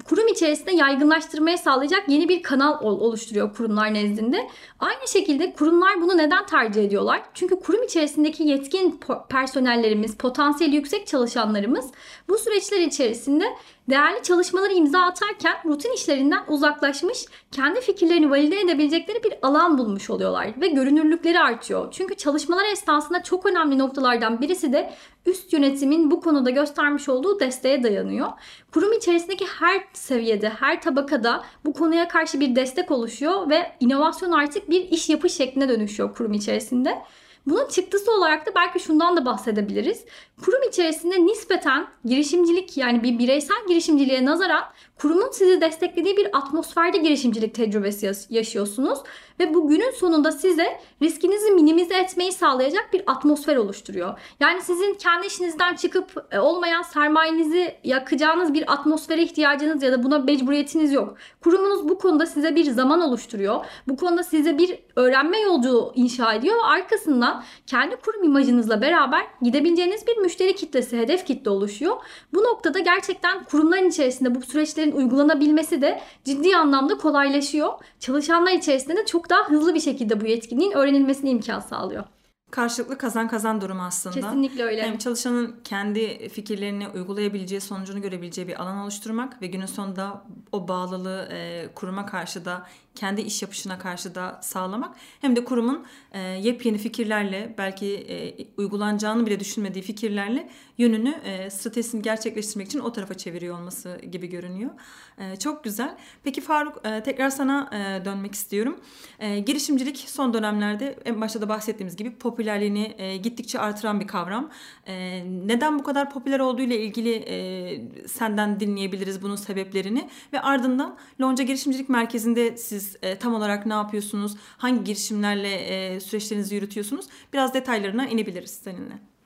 kurum 0.04 0.28
içerisinde 0.28 0.72
yaygınlaştırmaya 0.72 1.58
sağlayacak 1.58 2.08
yeni 2.08 2.28
bir 2.28 2.42
kanal 2.42 2.82
oluşturuyor 2.82 3.54
kurumlar 3.54 3.94
nezdinde. 3.94 4.48
Aynı 4.80 5.08
şekilde 5.08 5.52
kurumlar 5.52 6.00
bunu 6.00 6.16
neden 6.18 6.46
tercih 6.46 6.84
ediyorlar? 6.84 7.22
Çünkü 7.34 7.60
kurum 7.60 7.82
içerisindeki 7.82 8.42
yetkin 8.42 9.00
personellerimiz, 9.28 10.16
potansiyeli 10.16 10.76
yüksek 10.76 11.06
çalışanlarımız 11.06 11.90
bu 12.28 12.38
süreçler 12.38 12.80
içerisinde 12.80 13.44
değerli 13.90 14.22
çalışmaları 14.22 14.72
imza 14.72 15.00
atarken 15.00 15.56
rutin 15.64 15.92
işlerinden 15.92 16.44
uzaklaşmış, 16.48 17.24
kendi 17.52 17.80
fikirlerini 17.80 18.30
valide 18.30 18.60
edebilecekleri 18.60 19.24
bir 19.24 19.34
alan 19.42 19.78
bulmuş 19.78 20.10
oluyorlar 20.10 20.60
ve 20.60 20.68
görünürlükleri 20.68 21.40
artıyor. 21.40 21.88
Çünkü 21.92 22.14
çalışmalar 22.14 22.64
esnasında 22.72 23.22
çok 23.22 23.46
önemli 23.46 23.78
noktalardan 23.78 24.40
birisi 24.40 24.72
de 24.72 24.94
üst 25.26 25.52
yönetimin 25.52 26.10
bu 26.10 26.20
konuda 26.20 26.50
göstermiş 26.50 27.08
olduğu 27.08 27.40
desteğe 27.40 27.82
dayanıyor. 27.82 28.28
Kurum 28.72 28.92
içerisindeki 28.92 29.46
her 29.46 29.84
seviyede, 29.92 30.48
her 30.48 30.82
tabakada 30.82 31.44
bu 31.64 31.72
konuya 31.72 32.08
karşı 32.08 32.40
bir 32.40 32.56
destek 32.56 32.90
oluşuyor 32.90 33.50
ve 33.50 33.72
inovasyon 33.80 34.32
artık 34.32 34.67
bir 34.70 34.88
iş 34.90 35.08
yapış 35.08 35.32
şekline 35.32 35.68
dönüşüyor 35.68 36.14
kurum 36.14 36.32
içerisinde. 36.32 37.02
Bunun 37.48 37.68
çıktısı 37.68 38.12
olarak 38.12 38.46
da 38.46 38.50
belki 38.54 38.80
şundan 38.80 39.16
da 39.16 39.24
bahsedebiliriz. 39.24 40.04
Kurum 40.44 40.62
içerisinde 40.68 41.26
nispeten 41.26 41.86
girişimcilik 42.04 42.76
yani 42.76 43.02
bir 43.02 43.18
bireysel 43.18 43.66
girişimciliğe 43.68 44.24
nazaran 44.24 44.64
kurumun 44.98 45.30
sizi 45.32 45.60
desteklediği 45.60 46.16
bir 46.16 46.38
atmosferde 46.38 46.98
girişimcilik 46.98 47.54
tecrübesi 47.54 48.12
yaşıyorsunuz 48.30 48.98
ve 49.40 49.54
bu 49.54 49.68
günün 49.68 49.90
sonunda 49.90 50.32
size 50.32 50.80
riskinizi 51.02 51.50
minimize 51.50 51.94
etmeyi 51.94 52.32
sağlayacak 52.32 52.92
bir 52.92 53.02
atmosfer 53.06 53.56
oluşturuyor. 53.56 54.20
Yani 54.40 54.62
sizin 54.62 54.94
kendi 54.94 55.26
işinizden 55.26 55.74
çıkıp 55.74 56.26
e, 56.30 56.38
olmayan 56.38 56.82
sermayenizi 56.82 57.74
yakacağınız 57.84 58.54
bir 58.54 58.72
atmosfere 58.72 59.22
ihtiyacınız 59.22 59.82
ya 59.82 59.92
da 59.92 60.02
buna 60.02 60.18
mecburiyetiniz 60.18 60.92
yok. 60.92 61.16
Kurumunuz 61.40 61.88
bu 61.88 61.98
konuda 61.98 62.26
size 62.26 62.56
bir 62.56 62.64
zaman 62.64 63.00
oluşturuyor. 63.00 63.64
Bu 63.88 63.96
konuda 63.96 64.22
size 64.22 64.58
bir 64.58 64.78
öğrenme 64.96 65.40
yolculuğu 65.40 65.92
inşa 65.94 66.34
ediyor 66.34 66.56
ve 66.56 66.62
arkasından 66.62 67.37
kendi 67.66 67.96
kurum 67.96 68.24
imajınızla 68.24 68.80
beraber 68.80 69.26
gidebileceğiniz 69.42 70.06
bir 70.06 70.16
müşteri 70.16 70.54
kitlesi, 70.54 70.98
hedef 70.98 71.26
kitle 71.26 71.50
oluşuyor. 71.50 71.96
Bu 72.34 72.44
noktada 72.44 72.78
gerçekten 72.78 73.44
kurumların 73.44 73.88
içerisinde 73.88 74.34
bu 74.34 74.42
süreçlerin 74.42 74.92
uygulanabilmesi 74.92 75.82
de 75.82 76.00
ciddi 76.24 76.56
anlamda 76.56 76.98
kolaylaşıyor. 76.98 77.72
Çalışanlar 78.00 78.52
içerisinde 78.52 78.96
de 78.96 79.06
çok 79.06 79.30
daha 79.30 79.48
hızlı 79.48 79.74
bir 79.74 79.80
şekilde 79.80 80.20
bu 80.20 80.26
yetkinliğin 80.26 80.72
öğrenilmesine 80.72 81.30
imkan 81.30 81.60
sağlıyor. 81.60 82.04
Karşılıklı 82.50 82.98
kazan 82.98 83.28
kazan 83.28 83.60
durumu 83.60 83.82
aslında. 83.82 84.14
Kesinlikle 84.14 84.64
öyle. 84.64 84.82
Hem 84.82 84.98
çalışanın 84.98 85.56
kendi 85.64 86.28
fikirlerini 86.28 86.88
uygulayabileceği, 86.88 87.60
sonucunu 87.60 88.02
görebileceği 88.02 88.48
bir 88.48 88.62
alan 88.62 88.78
oluşturmak 88.78 89.42
ve 89.42 89.46
günün 89.46 89.66
sonunda 89.66 90.24
o 90.52 90.68
bağlılığı 90.68 91.28
e, 91.32 91.68
kuruma 91.74 92.06
karşı 92.06 92.44
da 92.44 92.66
kendi 92.94 93.20
iş 93.20 93.42
yapışına 93.42 93.78
karşı 93.78 94.14
da 94.14 94.38
sağlamak 94.42 94.96
hem 95.20 95.36
de 95.36 95.44
kurumun 95.44 95.86
e, 96.12 96.20
yepyeni 96.20 96.78
fikirlerle 96.78 97.54
belki 97.58 97.94
e, 97.94 98.46
uygulanacağını 98.56 99.26
bile 99.26 99.40
düşünmediği 99.40 99.84
fikirlerle 99.84 100.50
yönünü 100.78 101.14
e, 101.24 101.50
stratejisini 101.50 102.02
gerçekleştirmek 102.02 102.66
için 102.66 102.78
o 102.78 102.92
tarafa 102.92 103.14
çeviriyor 103.14 103.58
olması 103.58 104.00
gibi 104.12 104.26
görünüyor. 104.26 104.70
E, 105.18 105.36
çok 105.36 105.64
güzel. 105.64 105.96
Peki 106.24 106.40
Faruk 106.40 106.86
e, 106.86 107.02
tekrar 107.02 107.30
sana 107.30 107.70
e, 107.72 108.04
dönmek 108.04 108.34
istiyorum. 108.34 108.80
E, 109.18 109.38
girişimcilik 109.38 109.96
son 109.96 110.34
dönemlerde 110.34 110.98
en 111.04 111.20
başta 111.20 111.40
da 111.40 111.48
bahsettiğimiz 111.48 111.96
gibi 111.96 112.10
popülerliğini 112.10 112.94
e, 112.98 113.16
gittikçe 113.16 113.58
artıran 113.58 114.00
bir 114.00 114.06
kavram. 114.06 114.50
E, 114.86 115.24
neden 115.46 115.78
bu 115.78 115.82
kadar 115.82 116.10
popüler 116.10 116.40
olduğu 116.40 116.62
ile 116.62 116.80
ilgili 116.80 117.14
e, 117.14 118.08
senden 118.08 118.60
dinleyebiliriz 118.60 119.22
bunun 119.22 119.36
sebeplerini 119.36 120.08
ve 120.32 120.40
ardından 120.40 120.96
Lonca 121.20 121.44
Girişimcilik 121.44 121.88
Merkezi'nde 121.88 122.56
siz 122.56 122.96
e, 123.02 123.18
tam 123.18 123.34
olarak 123.34 123.66
ne 123.66 123.74
yapıyorsunuz? 123.74 124.36
Hangi 124.58 124.84
girişimlerle 124.84 125.54
e, 125.54 126.00
süreçlerinizi 126.00 126.54
yürütüyorsunuz? 126.54 127.06
Biraz 127.32 127.54
detaylarına 127.54 128.06
inebiliriz 128.06 128.50
seninle. 128.50 129.17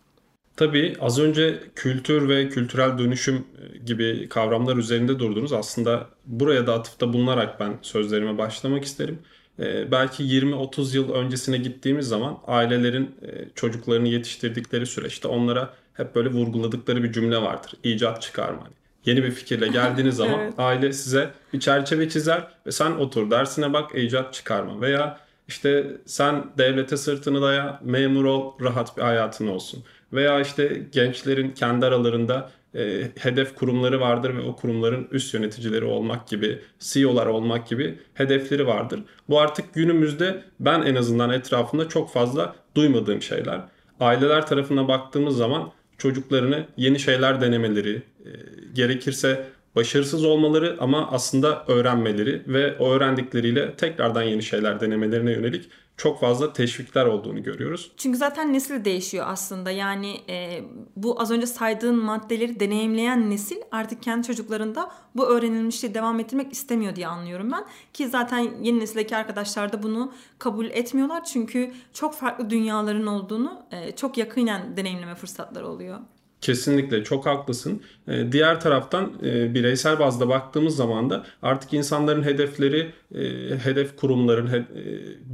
Tabii 0.57 0.97
az 1.01 1.19
önce 1.19 1.61
kültür 1.75 2.29
ve 2.29 2.49
kültürel 2.49 2.99
dönüşüm 2.99 3.37
e, 3.37 3.79
gibi 3.79 4.29
kavramlar 4.29 4.77
üzerinde 4.77 5.19
durdunuz. 5.19 5.53
Aslında 5.53 6.09
buraya 6.27 6.67
da 6.67 6.75
atıfta 6.75 7.13
bulunarak 7.13 7.61
ben 7.61 7.79
sözlerime 7.83 8.39
başlamak 8.39 8.85
isterim. 8.85 9.19
Ee, 9.59 9.91
belki 9.91 10.23
20-30 10.25 10.97
yıl 10.97 11.13
öncesine 11.13 11.57
gittiğimiz 11.57 12.09
zaman 12.09 12.39
ailelerin 12.47 13.15
e, 13.23 13.49
çocuklarını 13.55 14.09
yetiştirdikleri 14.09 14.87
süreçte 14.87 15.29
onlara 15.29 15.75
hep 15.95 16.15
böyle 16.15 16.29
vurguladıkları 16.29 17.03
bir 17.03 17.13
cümle 17.13 17.43
vardır. 17.43 17.73
İcat 17.85 18.23
çıkarma. 18.23 18.69
Yeni 19.07 19.23
bir 19.23 19.31
fikirle 19.31 19.69
geldiğiniz 19.69 20.17
zaman 20.17 20.41
evet. 20.41 20.55
aile 20.59 20.93
size 20.93 21.31
bir 21.53 21.61
çerçeve 21.61 22.09
çizer 22.09 22.49
ve 22.67 22.73
sen 22.73 22.91
otur 22.91 23.31
dersine 23.31 23.73
bak 23.73 23.91
icat 23.95 24.35
çıkarma 24.35 24.81
veya 24.81 25.21
işte 25.49 25.97
sen 26.07 26.45
devlete 26.59 26.97
sırtını 26.97 27.43
daya, 27.43 27.81
memur 27.85 28.25
ol, 28.25 28.53
rahat 28.61 28.97
bir 28.97 29.03
hayatın 29.03 29.47
olsun. 29.47 29.85
Veya 30.13 30.41
işte 30.41 30.83
gençlerin 30.93 31.51
kendi 31.51 31.87
aralarında 31.87 32.51
e, 32.75 33.09
hedef 33.19 33.55
kurumları 33.55 34.01
vardır 34.01 34.37
ve 34.37 34.41
o 34.41 34.57
kurumların 34.57 35.09
üst 35.11 35.35
yöneticileri 35.35 35.85
olmak 35.85 36.29
gibi, 36.29 36.59
CEO'lar 36.79 37.27
olmak 37.27 37.69
gibi 37.69 37.99
hedefleri 38.15 38.67
vardır. 38.67 39.01
Bu 39.29 39.41
artık 39.41 39.75
günümüzde 39.75 40.43
ben 40.61 40.83
en 40.83 40.95
azından 40.95 41.31
etrafında 41.31 41.89
çok 41.89 42.13
fazla 42.13 42.57
duymadığım 42.75 43.23
şeyler. 43.23 43.61
Aileler 44.01 44.47
tarafına 44.47 44.89
baktığımız 44.89 45.37
zaman 45.37 45.73
çocuklarını 45.99 46.67
yeni 46.77 47.01
şeyler 47.01 47.41
denemeleri, 47.41 48.03
e, 48.25 48.31
gerekirse 48.75 49.47
başarısız 49.77 50.25
olmaları 50.25 50.77
ama 50.81 51.11
aslında 51.11 51.65
öğrenmeleri 51.69 52.43
ve 52.47 52.77
o 52.79 52.91
öğrendikleriyle 52.91 53.75
tekrardan 53.75 54.23
yeni 54.23 54.43
şeyler 54.43 54.81
denemelerine 54.81 55.33
yönelik 55.33 55.69
çok 55.97 56.21
fazla 56.21 56.53
teşvikler 56.53 57.07
olduğunu 57.07 57.43
görüyoruz. 57.43 57.93
Çünkü 57.97 58.19
zaten 58.19 58.53
nesil 58.53 58.85
değişiyor 58.85 59.27
aslında. 59.29 59.71
Yani 59.71 60.21
e, 60.29 60.65
bu 60.97 61.21
az 61.21 61.31
önce 61.31 61.47
saydığın 61.47 62.05
maddeleri 62.05 62.61
deneyimleyen 62.61 63.31
nesil 63.31 63.57
artık 63.71 64.03
kendi 64.03 64.27
çocuklarında 64.27 64.91
bu 65.15 65.27
öğrenilmişliği 65.27 65.95
devam 65.95 66.21
ettirmek 66.21 66.53
istemiyor 66.53 66.97
diye 66.97 67.07
anlıyorum 67.07 67.53
ben. 67.53 67.65
Ki 67.93 68.09
zaten 68.09 68.51
yeni 68.63 68.81
nesildeki 68.81 69.17
arkadaşlar 69.17 69.73
da 69.73 69.83
bunu 69.83 70.13
kabul 70.39 70.67
etmiyorlar. 70.67 71.25
Çünkü 71.25 71.73
çok 71.93 72.15
farklı 72.15 72.51
dünyaların 72.51 73.07
olduğunu 73.07 73.63
e, 73.71 73.97
çok 73.97 74.19
yakinen 74.19 74.77
deneyimleme 74.77 75.15
fırsatları 75.15 75.69
oluyor. 75.69 75.99
Kesinlikle 76.43 77.05
çok 77.05 77.27
haklısın. 77.27 77.83
Ee, 78.09 78.33
diğer 78.33 78.61
taraftan 78.61 79.13
e, 79.23 79.55
bireysel 79.55 79.99
bazda 79.99 80.29
baktığımız 80.29 80.77
zaman 80.77 81.11
da 81.11 81.27
artık 81.43 81.73
insanların 81.75 82.23
hedefleri 82.23 82.91
e, 83.15 83.21
hedef 83.65 83.97
kurumların, 83.97 84.47
e, 84.47 84.65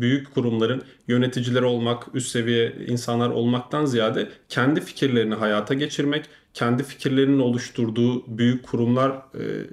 büyük 0.00 0.34
kurumların 0.34 0.82
yöneticileri 1.08 1.64
olmak, 1.64 2.06
üst 2.14 2.28
seviye 2.28 2.72
insanlar 2.86 3.30
olmaktan 3.30 3.84
ziyade 3.84 4.28
kendi 4.48 4.80
fikirlerini 4.80 5.34
hayata 5.34 5.74
geçirmek, 5.74 6.24
kendi 6.54 6.82
fikirlerinin 6.82 7.38
oluşturduğu 7.38 8.38
büyük 8.38 8.66
kurumlar 8.66 9.12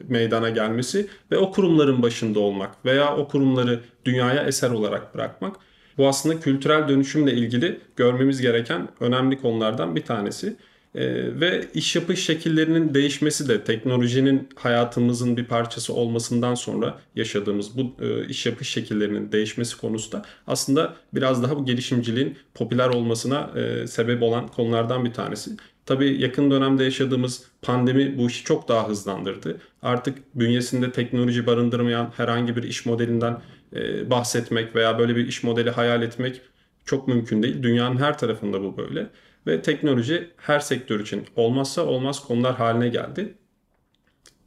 meydana 0.09 0.49
gelmesi 0.49 1.07
ve 1.31 1.37
o 1.37 1.51
kurumların 1.51 2.01
başında 2.01 2.39
olmak 2.39 2.85
veya 2.85 3.17
o 3.17 3.27
kurumları 3.27 3.79
dünyaya 4.05 4.43
eser 4.43 4.69
olarak 4.69 5.15
bırakmak. 5.15 5.55
Bu 5.97 6.07
aslında 6.07 6.39
kültürel 6.39 6.87
dönüşümle 6.87 7.33
ilgili 7.33 7.79
görmemiz 7.95 8.41
gereken 8.41 8.87
önemli 8.99 9.41
konulardan 9.41 9.95
bir 9.95 10.01
tanesi. 10.01 10.55
Ee, 10.95 11.39
ve 11.41 11.67
iş 11.73 11.95
yapış 11.95 12.25
şekillerinin 12.25 12.93
değişmesi 12.93 13.49
de 13.49 13.63
teknolojinin 13.63 14.49
hayatımızın 14.55 15.37
bir 15.37 15.45
parçası 15.45 15.93
olmasından 15.93 16.55
sonra 16.55 16.99
yaşadığımız 17.15 17.77
bu 17.77 17.95
e, 18.03 18.27
iş 18.27 18.45
yapış 18.45 18.69
şekillerinin 18.69 19.31
değişmesi 19.31 19.77
konusunda 19.77 20.25
aslında 20.47 20.95
biraz 21.13 21.43
daha 21.43 21.55
bu 21.57 21.65
gelişimciliğin 21.65 22.37
popüler 22.53 22.89
olmasına 22.89 23.51
e, 23.55 23.87
sebep 23.87 24.23
olan 24.23 24.47
konulardan 24.47 25.05
bir 25.05 25.13
tanesi. 25.13 25.51
Tabii 25.85 26.21
yakın 26.21 26.51
dönemde 26.51 26.83
yaşadığımız 26.83 27.43
pandemi 27.61 28.17
bu 28.17 28.27
işi 28.27 28.43
çok 28.43 28.67
daha 28.67 28.89
hızlandırdı. 28.89 29.61
Artık 29.81 30.17
bünyesinde 30.35 30.91
teknoloji 30.91 31.47
barındırmayan 31.47 32.11
herhangi 32.17 32.55
bir 32.55 32.63
iş 32.63 32.85
modelinden 32.85 33.41
e, 33.75 34.09
bahsetmek 34.09 34.75
veya 34.75 34.99
böyle 34.99 35.15
bir 35.15 35.27
iş 35.27 35.43
modeli 35.43 35.69
hayal 35.69 36.01
etmek 36.01 36.41
çok 36.85 37.07
mümkün 37.07 37.43
değil. 37.43 37.63
Dünyanın 37.63 37.97
her 37.97 38.17
tarafında 38.17 38.61
bu 38.61 38.77
böyle. 38.77 39.09
Ve 39.47 39.61
teknoloji 39.61 40.29
her 40.37 40.59
sektör 40.59 40.99
için 40.99 41.25
olmazsa 41.35 41.85
olmaz 41.85 42.19
konular 42.19 42.55
haline 42.55 42.89
geldi. 42.89 43.33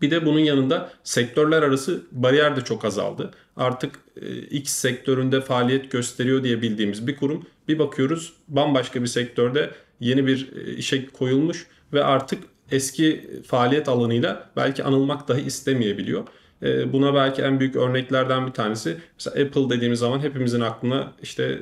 Bir 0.02 0.10
de 0.10 0.26
bunun 0.26 0.38
yanında 0.38 0.90
sektörler 1.04 1.62
arası 1.62 2.02
bariyer 2.12 2.56
de 2.56 2.60
çok 2.60 2.84
azaldı. 2.84 3.30
Artık 3.56 4.00
e, 4.22 4.36
X 4.36 4.72
sektöründe 4.72 5.40
faaliyet 5.40 5.90
gösteriyor 5.90 6.44
diye 6.44 6.62
bildiğimiz 6.62 7.06
bir 7.06 7.16
kurum 7.16 7.46
bir 7.68 7.78
bakıyoruz 7.78 8.32
bambaşka 8.48 9.02
bir 9.02 9.06
sektörde 9.06 9.70
yeni 10.00 10.26
bir 10.26 10.48
e, 10.56 10.74
işe 10.74 11.06
koyulmuş 11.06 11.66
ve 11.92 12.04
artık 12.04 12.42
eski 12.70 13.30
faaliyet 13.46 13.88
alanıyla 13.88 14.50
belki 14.56 14.84
anılmak 14.84 15.28
dahi 15.28 15.40
istemeyebiliyor. 15.40 16.26
E, 16.62 16.92
buna 16.92 17.14
belki 17.14 17.42
en 17.42 17.60
büyük 17.60 17.76
örneklerden 17.76 18.46
bir 18.46 18.52
tanesi 18.52 18.96
mesela 19.18 19.44
Apple 19.44 19.70
dediğimiz 19.70 19.98
zaman 19.98 20.20
hepimizin 20.20 20.60
aklına 20.60 21.12
işte 21.22 21.58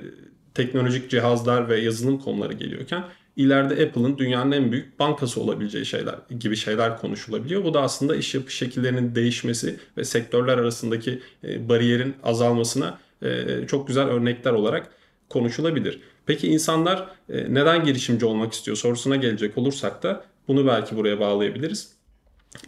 teknolojik 0.55 1.11
cihazlar 1.11 1.69
ve 1.69 1.81
yazılım 1.81 2.19
konuları 2.19 2.53
geliyorken 2.53 3.05
ileride 3.37 3.87
Apple'ın 3.87 4.19
dünyanın 4.19 4.53
en 4.53 4.73
büyük 4.73 4.99
bankası 4.99 5.41
olabileceği 5.41 5.87
şeyler 5.87 6.15
gibi 6.41 6.57
şeyler 6.57 6.99
konuşulabiliyor. 6.99 7.65
Bu 7.65 7.75
da 7.75 7.81
aslında 7.81 8.17
iş 8.17 8.35
yapış 8.35 8.55
şekillerinin 8.55 9.15
değişmesi 9.15 9.77
ve 9.97 10.05
sektörler 10.05 10.59
arasındaki 10.59 11.21
e, 11.45 11.69
bariyerin 11.69 12.15
azalmasına 12.23 12.99
e, 13.23 13.45
çok 13.67 13.89
güzel 13.89 14.07
örnekler 14.07 14.53
olarak 14.53 14.91
konuşulabilir. 15.29 16.01
Peki 16.27 16.49
insanlar 16.49 17.09
e, 17.29 17.55
neden 17.55 17.85
girişimci 17.85 18.27
olmak 18.27 18.53
istiyor 18.53 18.77
sorusuna 18.77 19.17
gelecek 19.17 19.59
olursak 19.59 20.03
da 20.03 20.25
bunu 20.49 20.67
belki 20.67 20.97
buraya 20.97 21.21
bağlayabiliriz. 21.21 21.97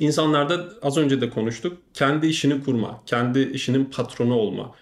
İnsanlarda 0.00 0.68
az 0.83 0.96
önce 0.96 1.20
de 1.20 1.31
konuştuk. 1.31 1.78
Kendi 1.94 2.26
işini 2.26 2.64
kurma, 2.64 3.02
kendi 3.07 3.40
işinin 3.40 3.85
patronu 3.85 4.35
olma, 4.35 4.74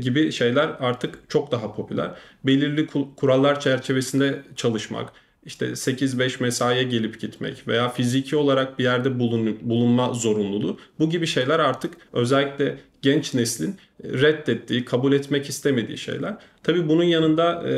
gibi 0.00 0.32
şeyler 0.32 0.70
artık 0.80 1.30
çok 1.30 1.52
daha 1.52 1.74
popüler. 1.74 2.10
Belirli 2.44 2.86
kurallar 3.16 3.60
çerçevesinde 3.60 4.42
çalışmak, 4.56 5.12
işte 5.46 5.66
8-5 5.66 6.42
mesaiye 6.42 6.82
gelip 6.82 7.20
gitmek 7.20 7.68
veya 7.68 7.88
fiziki 7.88 8.36
olarak 8.36 8.78
bir 8.78 8.84
yerde 8.84 9.18
bulun, 9.18 9.58
bulunma 9.62 10.12
zorunluluğu 10.12 10.78
bu 10.98 11.10
gibi 11.10 11.26
şeyler 11.26 11.58
artık 11.58 11.94
özellikle 12.12 12.78
genç 13.02 13.34
neslin 13.34 13.76
reddettiği, 14.04 14.84
kabul 14.84 15.12
etmek 15.12 15.48
istemediği 15.48 15.98
şeyler. 15.98 16.36
Tabii 16.62 16.88
bunun 16.88 17.04
yanında 17.04 17.68
e, 17.68 17.74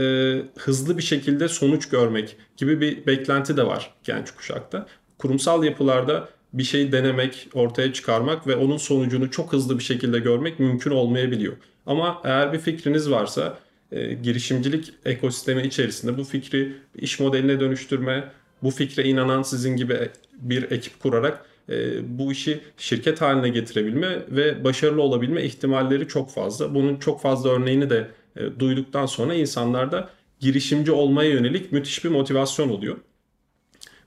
hızlı 0.59 0.99
bir 0.99 1.03
şekilde 1.03 1.49
sonuç 1.49 1.89
görmek 1.89 2.37
gibi 2.57 2.81
bir 2.81 3.07
beklenti 3.07 3.57
de 3.57 3.67
var 3.67 3.95
genç 4.05 4.31
kuşakta. 4.31 4.87
Kurumsal 5.19 5.65
yapılarda 5.65 6.29
bir 6.53 6.65
şeyi 6.65 6.93
denemek, 6.93 7.49
ortaya 7.55 7.93
çıkarmak 7.93 8.47
ve 8.47 8.57
onun 8.57 8.77
sonucunu 8.77 9.31
çok 9.31 9.53
hızlı 9.53 9.79
bir 9.79 9.85
şekilde 9.85 10.19
görmek 10.19 10.61
mümkün 10.61 10.91
olmayabiliyor. 10.91 11.57
Ama 11.87 12.21
eğer 12.25 12.53
bir 12.53 12.59
fikriniz 12.59 13.11
varsa 13.11 13.59
e, 13.93 14.15
girişimcilik 14.15 14.93
ekosistemi 15.05 15.63
içerisinde 15.63 16.19
bu 16.19 16.25
fikri 16.25 16.73
iş 16.95 17.21
modeline 17.21 17.61
dönüştürme, 17.61 18.33
bu 18.63 18.71
fikre 18.71 19.05
inanan 19.05 19.43
sizin 19.43 19.77
gibi 19.77 20.11
bir 20.39 20.71
ekip 20.71 21.01
kurarak 21.01 21.47
e, 21.69 21.75
bu 22.19 22.33
işi 22.33 22.61
şirket 22.77 23.21
haline 23.21 23.49
getirebilme 23.49 24.19
ve 24.29 24.65
başarılı 24.65 25.03
olabilme 25.03 25.43
ihtimalleri 25.43 26.09
çok 26.09 26.31
fazla. 26.31 26.75
Bunun 26.75 26.97
çok 26.97 27.21
fazla 27.21 27.51
örneğini 27.51 27.91
de 27.91 28.11
e, 28.37 28.41
duyduktan 28.59 29.07
sonra 29.07 29.35
insanlarda 29.35 30.11
girişimci 30.41 30.93
olmaya 30.93 31.31
yönelik 31.31 31.73
müthiş 31.73 32.05
bir 32.05 32.11
motivasyon 32.11 32.69
oluyor. 32.69 32.97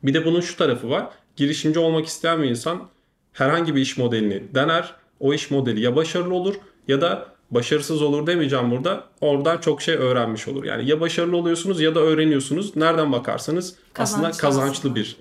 Bir 0.04 0.14
de 0.14 0.26
bunun 0.26 0.42
şu 0.42 0.58
tarafı 0.58 0.90
var. 0.90 1.10
Girişimci 1.36 1.80
olmak 1.80 2.06
isteyen 2.06 2.44
bir 2.44 2.50
insan 2.50 2.90
herhangi 3.34 3.76
bir 3.76 3.82
iş 3.82 3.98
modelini 3.98 4.44
dener. 4.56 4.94
O 5.20 5.34
iş 5.34 5.52
modeli 5.52 5.82
ya 5.82 5.96
başarılı 5.96 6.34
olur 6.34 6.56
ya 6.88 7.02
da 7.02 7.35
başarısız 7.52 8.02
olur 8.02 8.28
demeyeceğim 8.28 8.72
burada. 8.72 9.04
Oradan 9.22 9.58
çok 9.58 9.82
şey 9.82 9.96
öğrenmiş 9.96 10.48
olur. 10.48 10.64
Yani 10.64 10.90
ya 10.90 11.02
başarılı 11.02 11.38
oluyorsunuz 11.38 11.82
ya 11.82 11.96
da 11.96 12.00
öğreniyorsunuz. 12.00 12.76
Nereden 12.76 13.12
bakarsanız 13.12 13.76
Kazançlı 13.94 14.28
aslında 14.28 14.42
kazançlı 14.42 14.96
bir 14.96 15.18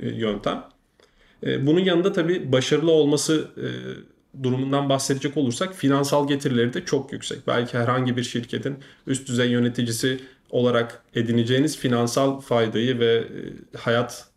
e, 0.00 0.08
yöntem. 0.08 0.64
E, 1.46 1.66
bunun 1.66 1.80
yanında 1.80 2.12
tabii 2.12 2.52
başarılı 2.52 2.90
olması 2.90 3.48
e, 3.56 3.66
durumundan 4.42 4.88
bahsedecek 4.88 5.36
olursak 5.36 5.74
finansal 5.74 6.28
getirileri 6.28 6.74
de 6.74 6.84
çok 6.84 7.12
yüksek. 7.12 7.46
Belki 7.46 7.78
herhangi 7.78 8.16
bir 8.16 8.22
şirketin 8.22 8.76
üst 9.06 9.28
düzey 9.28 9.50
yöneticisi 9.50 10.20
olarak 10.50 11.02
edineceğiniz 11.14 11.76
finansal 11.78 12.40
faydayı 12.40 12.98
ve 12.98 13.24
hayat 13.76 14.28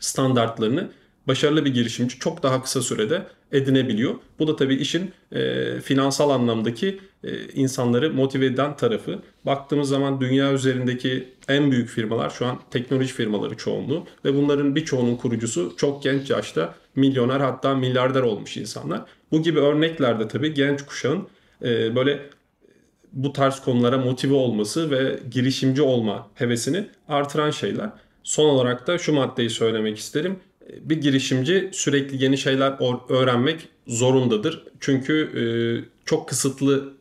standartlarını 0.00 0.90
başarılı 1.28 1.64
bir 1.64 1.74
girişimci 1.74 2.18
çok 2.18 2.42
daha 2.42 2.62
kısa 2.62 2.82
sürede 2.82 3.22
edinebiliyor. 3.52 4.14
Bu 4.38 4.48
da 4.48 4.56
tabii 4.56 4.74
işin 4.74 5.12
e, 5.32 5.80
finansal 5.80 6.30
anlamdaki 6.30 7.00
e, 7.24 7.48
insanları 7.48 8.12
motive 8.12 8.46
eden 8.46 8.76
tarafı. 8.76 9.22
Baktığımız 9.46 9.88
zaman 9.88 10.20
dünya 10.20 10.52
üzerindeki 10.52 11.28
en 11.48 11.70
büyük 11.70 11.88
firmalar 11.88 12.30
şu 12.30 12.46
an 12.46 12.58
teknoloji 12.70 13.12
firmaları 13.12 13.56
çoğunluğu 13.56 14.06
ve 14.24 14.34
bunların 14.34 14.76
birçoğunun 14.76 15.16
kurucusu 15.16 15.74
çok 15.76 16.02
genç 16.02 16.30
yaşta 16.30 16.74
milyoner 16.96 17.40
hatta 17.40 17.74
milyarder 17.74 18.22
olmuş 18.22 18.56
insanlar. 18.56 19.02
Bu 19.32 19.42
gibi 19.42 19.58
örneklerde 19.58 20.28
tabii 20.28 20.54
genç 20.54 20.82
kuşağın 20.82 21.28
e, 21.62 21.96
böyle 21.96 22.20
bu 23.12 23.32
tarz 23.32 23.60
konulara 23.60 23.98
motive 23.98 24.34
olması 24.34 24.90
ve 24.90 25.20
girişimci 25.30 25.82
olma 25.82 26.28
hevesini 26.34 26.86
artıran 27.08 27.50
şeyler. 27.50 27.90
Son 28.22 28.48
olarak 28.48 28.86
da 28.86 28.98
şu 28.98 29.12
maddeyi 29.12 29.50
söylemek 29.50 29.98
isterim. 29.98 30.36
Bir 30.80 31.00
girişimci 31.00 31.70
sürekli 31.72 32.24
yeni 32.24 32.38
şeyler 32.38 32.74
öğrenmek 33.08 33.68
zorundadır. 33.86 34.62
Çünkü 34.80 35.30
e, 35.36 35.42
çok 36.04 36.28
kısıtlı 36.28 36.98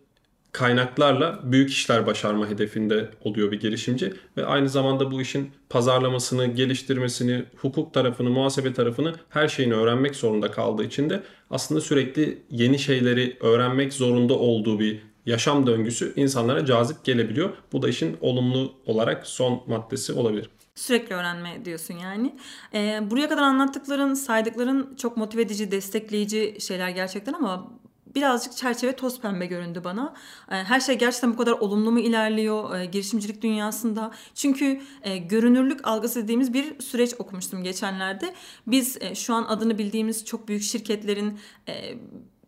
kaynaklarla 0.51 1.39
büyük 1.43 1.69
işler 1.69 2.07
başarma 2.07 2.49
hedefinde 2.49 3.09
oluyor 3.23 3.51
bir 3.51 3.59
girişimci 3.59 4.13
ve 4.37 4.45
aynı 4.45 4.69
zamanda 4.69 5.11
bu 5.11 5.21
işin 5.21 5.51
pazarlamasını, 5.69 6.45
geliştirmesini, 6.45 7.43
hukuk 7.57 7.93
tarafını, 7.93 8.29
muhasebe 8.29 8.73
tarafını 8.73 9.13
her 9.29 9.47
şeyini 9.47 9.73
öğrenmek 9.73 10.15
zorunda 10.15 10.51
kaldığı 10.51 10.83
için 10.83 11.09
de 11.09 11.23
aslında 11.49 11.81
sürekli 11.81 12.37
yeni 12.51 12.79
şeyleri 12.79 13.37
öğrenmek 13.41 13.93
zorunda 13.93 14.33
olduğu 14.33 14.79
bir 14.79 14.99
yaşam 15.25 15.67
döngüsü 15.67 16.13
insanlara 16.15 16.65
cazip 16.65 17.03
gelebiliyor. 17.03 17.49
Bu 17.73 17.81
da 17.81 17.89
işin 17.89 18.17
olumlu 18.21 18.73
olarak 18.85 19.27
son 19.27 19.63
maddesi 19.67 20.13
olabilir. 20.13 20.49
Sürekli 20.77 21.15
öğrenme 21.15 21.65
diyorsun 21.65 21.93
yani. 21.93 22.35
Ee, 22.73 22.99
buraya 23.11 23.29
kadar 23.29 23.41
anlattıkların, 23.41 24.13
saydıkların 24.13 24.95
çok 24.95 25.17
motive 25.17 25.41
edici, 25.41 25.71
destekleyici 25.71 26.57
şeyler 26.59 26.89
gerçekten 26.89 27.33
ama 27.33 27.71
birazcık 28.15 28.57
çerçeve 28.57 28.95
toz 28.95 29.21
pembe 29.21 29.45
göründü 29.45 29.81
bana. 29.83 30.13
Ee, 30.51 30.55
her 30.55 30.79
şey 30.79 30.97
gerçekten 30.97 31.33
bu 31.33 31.37
kadar 31.37 31.51
olumlu 31.51 31.91
mu 31.91 31.99
ilerliyor 31.99 32.79
e, 32.79 32.85
girişimcilik 32.85 33.41
dünyasında? 33.41 34.11
Çünkü 34.35 34.81
e, 35.03 35.17
görünürlük 35.17 35.87
algısı 35.87 36.23
dediğimiz 36.23 36.53
bir 36.53 36.79
süreç 36.79 37.13
okumuştum 37.19 37.63
geçenlerde. 37.63 38.33
Biz 38.67 38.97
e, 39.01 39.15
şu 39.15 39.33
an 39.33 39.43
adını 39.43 39.77
bildiğimiz 39.77 40.25
çok 40.25 40.47
büyük 40.47 40.63
şirketlerin 40.63 41.39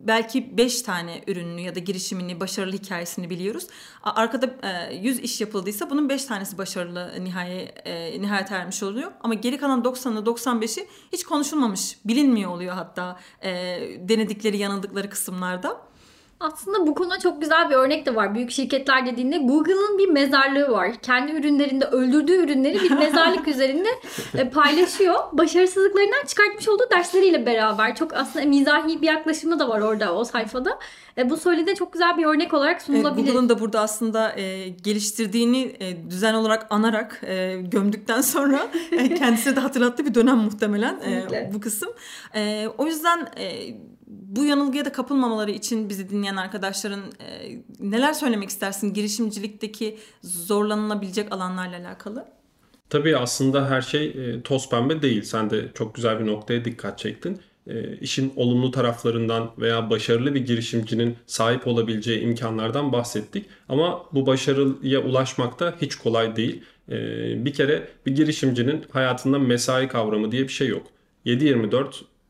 belki 0.00 0.56
5 0.56 0.82
tane 0.82 1.24
ürününü 1.26 1.60
ya 1.60 1.74
da 1.74 1.78
girişimini, 1.78 2.40
başarılı 2.40 2.72
hikayesini 2.76 3.30
biliyoruz. 3.30 3.66
Arkada 4.02 4.46
100 4.92 5.18
e, 5.18 5.22
iş 5.22 5.40
yapıldıysa 5.40 5.90
bunun 5.90 6.08
5 6.08 6.24
tanesi 6.24 6.58
başarılı 6.58 7.24
nihayet, 7.24 7.86
e, 7.86 8.54
ermiş 8.54 8.82
oluyor. 8.82 9.12
Ama 9.20 9.34
geri 9.34 9.58
kalan 9.58 9.82
90'ı 9.82 10.24
95'i 10.24 10.86
hiç 11.12 11.24
konuşulmamış, 11.24 11.98
bilinmiyor 12.04 12.50
oluyor 12.50 12.74
hatta 12.74 13.20
e, 13.42 13.50
denedikleri, 14.08 14.56
yanıldıkları 14.56 15.10
kısımlarda. 15.10 15.89
Aslında 16.40 16.86
bu 16.86 16.94
konuda 16.94 17.18
çok 17.18 17.40
güzel 17.40 17.70
bir 17.70 17.74
örnek 17.74 18.06
de 18.06 18.14
var. 18.14 18.34
Büyük 18.34 18.50
şirketler 18.50 19.06
dediğinde 19.06 19.38
Google'ın 19.38 19.98
bir 19.98 20.08
mezarlığı 20.08 20.70
var. 20.70 20.94
Kendi 21.02 21.32
ürünlerinde 21.32 21.84
öldürdüğü 21.84 22.36
ürünleri 22.36 22.82
bir 22.82 22.90
mezarlık 22.98 23.48
üzerinde 23.48 23.88
e, 24.34 24.50
paylaşıyor. 24.50 25.14
Başarısızlıklarından 25.32 26.26
çıkartmış 26.26 26.68
olduğu 26.68 26.90
dersleriyle 26.92 27.46
beraber. 27.46 27.96
Çok 27.96 28.14
aslında 28.14 28.46
mizahi 28.46 29.02
bir 29.02 29.06
yaklaşımı 29.06 29.58
da 29.58 29.68
var 29.68 29.80
orada 29.80 30.14
o 30.14 30.24
sayfada. 30.24 30.78
E, 31.18 31.30
bu 31.30 31.36
söylediği 31.36 31.76
çok 31.76 31.92
güzel 31.92 32.18
bir 32.18 32.24
örnek 32.24 32.54
olarak 32.54 32.82
sunulabilir. 32.82 33.26
Google'ın 33.26 33.48
da 33.48 33.60
burada 33.60 33.80
aslında 33.80 34.32
e, 34.38 34.68
geliştirdiğini 34.68 35.76
e, 35.80 36.10
düzen 36.10 36.34
olarak 36.34 36.66
anarak 36.70 37.20
e, 37.26 37.56
gömdükten 37.62 38.20
sonra 38.20 38.68
e, 38.92 39.14
kendisine 39.14 39.56
de 39.56 39.60
hatırlattığı 39.60 40.06
bir 40.06 40.14
dönem 40.14 40.36
muhtemelen 40.36 41.00
e, 41.00 41.50
bu 41.54 41.60
kısım. 41.60 41.88
E, 42.34 42.68
o 42.78 42.86
yüzden 42.86 43.28
e, 43.36 43.74
bu 44.10 44.44
yanılgıya 44.44 44.84
da 44.84 44.92
kapılmamaları 44.92 45.50
için 45.50 45.88
bizi 45.88 46.10
dinleyen 46.10 46.36
arkadaşların 46.36 47.00
e, 47.20 47.58
neler 47.80 48.12
söylemek 48.12 48.48
istersin 48.48 48.94
girişimcilikteki 48.94 49.98
zorlanılabilecek 50.22 51.32
alanlarla 51.32 51.76
alakalı? 51.76 52.24
Tabii 52.90 53.16
aslında 53.16 53.70
her 53.70 53.82
şey 53.82 54.06
e, 54.06 54.42
toz 54.42 54.68
pembe 54.68 55.02
değil. 55.02 55.22
Sen 55.22 55.50
de 55.50 55.68
çok 55.74 55.94
güzel 55.94 56.20
bir 56.20 56.26
noktaya 56.26 56.64
dikkat 56.64 56.98
çektin. 56.98 57.40
E, 57.66 57.96
işin 57.96 58.32
olumlu 58.36 58.70
taraflarından 58.70 59.50
veya 59.58 59.90
başarılı 59.90 60.34
bir 60.34 60.46
girişimcinin 60.46 61.16
sahip 61.26 61.66
olabileceği 61.66 62.20
imkanlardan 62.20 62.92
bahsettik. 62.92 63.46
Ama 63.68 64.04
bu 64.12 64.26
başarıya 64.26 65.00
ulaşmak 65.00 65.60
da 65.60 65.74
hiç 65.80 65.94
kolay 65.94 66.36
değil. 66.36 66.62
E, 66.88 66.94
bir 67.44 67.52
kere 67.52 67.88
bir 68.06 68.16
girişimcinin 68.16 68.84
hayatında 68.90 69.38
mesai 69.38 69.88
kavramı 69.88 70.32
diye 70.32 70.42
bir 70.42 70.52
şey 70.52 70.68
yok. 70.68 70.86
7-24 71.26 71.86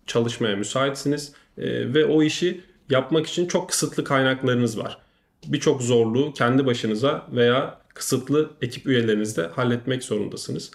çalışmaya 0.06 0.56
müsaitsiniz 0.56 1.32
e, 1.58 1.94
ve 1.94 2.04
o 2.04 2.22
işi 2.22 2.60
yapmak 2.90 3.26
için 3.26 3.46
çok 3.46 3.68
kısıtlı 3.68 4.04
kaynaklarınız 4.04 4.78
var. 4.78 4.98
Birçok 5.46 5.82
zorluğu 5.82 6.32
kendi 6.32 6.66
başınıza 6.66 7.26
veya 7.32 7.80
kısıtlı 7.94 8.50
ekip 8.62 8.86
üyelerinizle 8.86 9.46
halletmek 9.46 10.04
zorundasınız. 10.04 10.70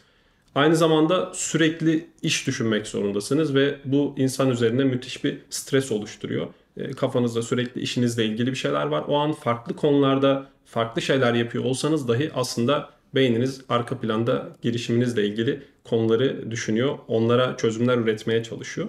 Aynı 0.55 0.75
zamanda 0.75 1.31
sürekli 1.33 2.07
iş 2.21 2.47
düşünmek 2.47 2.87
zorundasınız 2.87 3.55
ve 3.55 3.79
bu 3.85 4.15
insan 4.17 4.49
üzerinde 4.49 4.83
müthiş 4.83 5.23
bir 5.23 5.37
stres 5.49 5.91
oluşturuyor. 5.91 6.47
E, 6.77 6.91
kafanızda 6.91 7.41
sürekli 7.41 7.81
işinizle 7.81 8.25
ilgili 8.25 8.51
bir 8.51 8.55
şeyler 8.55 8.85
var. 8.85 9.03
O 9.07 9.17
an 9.17 9.33
farklı 9.33 9.75
konularda 9.75 10.47
farklı 10.65 11.01
şeyler 11.01 11.33
yapıyor 11.33 11.63
olsanız 11.63 12.07
dahi 12.07 12.31
aslında 12.35 12.89
beyniniz 13.15 13.61
arka 13.69 13.99
planda 13.99 14.49
girişiminizle 14.61 15.25
ilgili 15.25 15.61
konuları 15.83 16.51
düşünüyor. 16.51 16.97
Onlara 17.07 17.57
çözümler 17.57 17.97
üretmeye 17.97 18.43
çalışıyor. 18.43 18.87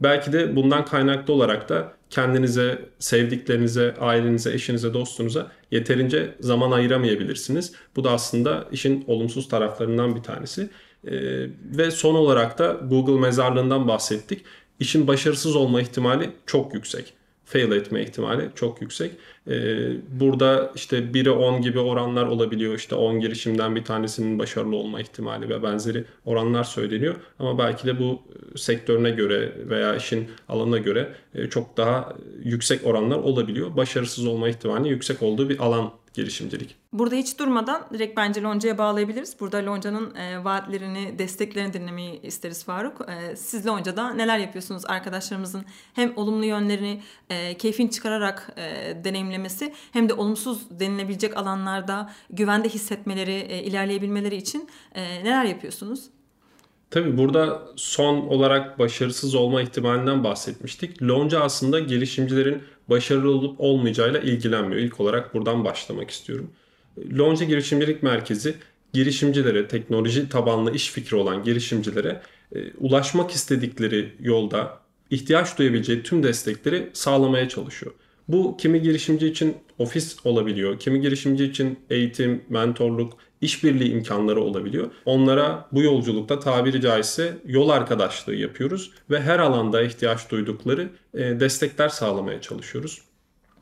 Belki 0.00 0.32
de 0.32 0.56
bundan 0.56 0.84
kaynaklı 0.84 1.34
olarak 1.34 1.68
da 1.68 1.92
kendinize, 2.10 2.88
sevdiklerinize, 2.98 3.94
ailenize, 4.00 4.52
eşinize, 4.52 4.94
dostunuza 4.94 5.52
yeterince 5.70 6.34
zaman 6.40 6.70
ayıramayabilirsiniz. 6.70 7.72
Bu 7.96 8.04
da 8.04 8.10
aslında 8.10 8.68
işin 8.72 9.04
olumsuz 9.06 9.48
taraflarından 9.48 10.16
bir 10.16 10.22
tanesi. 10.22 10.70
Ee, 11.06 11.10
ve 11.78 11.90
son 11.90 12.14
olarak 12.14 12.58
da 12.58 12.80
Google 12.90 13.20
mezarlığından 13.20 13.88
bahsettik. 13.88 14.44
İşin 14.80 15.06
başarısız 15.06 15.56
olma 15.56 15.80
ihtimali 15.80 16.30
çok 16.46 16.74
yüksek 16.74 17.14
fail 17.54 17.72
etme 17.72 18.02
ihtimali 18.02 18.50
çok 18.54 18.82
yüksek. 18.82 19.12
Ee, 19.48 19.52
burada 20.20 20.72
işte 20.74 20.98
1'e 20.98 21.30
10 21.30 21.62
gibi 21.62 21.78
oranlar 21.78 22.26
olabiliyor. 22.26 22.74
İşte 22.74 22.94
10 22.94 23.20
girişimden 23.20 23.76
bir 23.76 23.84
tanesinin 23.84 24.38
başarılı 24.38 24.76
olma 24.76 25.00
ihtimali 25.00 25.48
ve 25.48 25.62
benzeri 25.62 26.04
oranlar 26.24 26.64
söyleniyor. 26.64 27.14
Ama 27.38 27.58
belki 27.58 27.86
de 27.86 27.98
bu 27.98 28.22
e, 28.54 28.58
sektörüne 28.58 29.10
göre 29.10 29.52
veya 29.70 29.96
işin 29.96 30.28
alanına 30.48 30.78
göre 30.78 31.08
e, 31.34 31.46
çok 31.46 31.76
daha 31.76 32.12
yüksek 32.44 32.86
oranlar 32.86 33.16
olabiliyor. 33.16 33.76
Başarısız 33.76 34.26
olma 34.26 34.48
ihtimali 34.48 34.88
yüksek 34.88 35.22
olduğu 35.22 35.48
bir 35.48 35.58
alan 35.58 35.92
girişimcilik. 36.14 36.76
Burada 36.92 37.14
hiç 37.14 37.38
durmadan 37.38 37.86
direkt 37.92 38.16
bence 38.16 38.42
Lonca'ya 38.42 38.78
bağlayabiliriz. 38.78 39.40
Burada 39.40 39.66
Lonca'nın 39.66 40.14
e, 40.14 40.44
vaatlerini, 40.44 41.18
desteklerini 41.18 41.72
dinlemeyi 41.72 42.22
isteriz 42.22 42.64
Faruk. 42.64 43.00
E, 43.08 43.36
siz 43.36 43.66
Lonca'da 43.66 44.14
neler 44.14 44.38
yapıyorsunuz 44.38 44.82
arkadaşlarımızın 44.86 45.64
hem 45.94 46.12
olumlu 46.16 46.44
yönlerini 46.44 47.02
e, 47.30 47.56
keyfini 47.56 47.90
çıkararak 47.90 48.52
e, 48.56 48.96
deneyimlemesi 49.04 49.74
hem 49.92 50.08
de 50.08 50.14
olumsuz 50.14 50.80
denilebilecek 50.80 51.36
alanlarda 51.36 52.10
güvende 52.30 52.68
hissetmeleri, 52.68 53.34
e, 53.34 53.62
ilerleyebilmeleri 53.62 54.36
için 54.36 54.68
e, 54.94 55.24
neler 55.24 55.44
yapıyorsunuz? 55.44 56.10
Tabii 56.90 57.18
burada 57.18 57.62
son 57.76 58.16
olarak 58.16 58.78
başarısız 58.78 59.34
olma 59.34 59.62
ihtimalinden 59.62 60.24
bahsetmiştik. 60.24 61.02
Lonca 61.02 61.40
aslında 61.40 61.80
girişimcilerin 61.80 62.62
başarılı 62.88 63.30
olup 63.30 63.60
olmayacağıyla 63.60 64.20
ilgilenmiyor. 64.20 64.82
İlk 64.82 65.00
olarak 65.00 65.34
buradan 65.34 65.64
başlamak 65.64 66.10
istiyorum. 66.10 66.50
Lonca 67.18 67.44
Girişimcilik 67.44 68.02
Merkezi 68.02 68.54
girişimcilere, 68.92 69.68
teknoloji 69.68 70.28
tabanlı 70.28 70.74
iş 70.74 70.90
fikri 70.90 71.16
olan 71.16 71.42
girişimcilere 71.42 72.22
e, 72.54 72.72
ulaşmak 72.78 73.30
istedikleri 73.30 74.12
yolda 74.20 74.78
ihtiyaç 75.10 75.58
duyabileceği 75.58 76.02
tüm 76.02 76.22
destekleri 76.22 76.90
sağlamaya 76.92 77.48
çalışıyor. 77.48 77.92
Bu 78.28 78.56
kimi 78.56 78.82
girişimci 78.82 79.26
için 79.26 79.56
ofis 79.78 80.16
olabiliyor, 80.26 80.78
kimi 80.78 81.00
girişimci 81.00 81.44
için 81.44 81.78
eğitim, 81.90 82.42
mentorluk, 82.48 83.12
işbirliği 83.40 83.92
imkanları 83.92 84.40
olabiliyor. 84.40 84.90
Onlara 85.04 85.68
bu 85.72 85.82
yolculukta 85.82 86.40
tabiri 86.40 86.80
caizse 86.80 87.38
yol 87.46 87.68
arkadaşlığı 87.68 88.34
yapıyoruz 88.34 88.90
ve 89.10 89.20
her 89.20 89.38
alanda 89.38 89.82
ihtiyaç 89.82 90.30
duydukları 90.30 90.88
e, 91.14 91.40
destekler 91.40 91.88
sağlamaya 91.88 92.40
çalışıyoruz. 92.40 93.02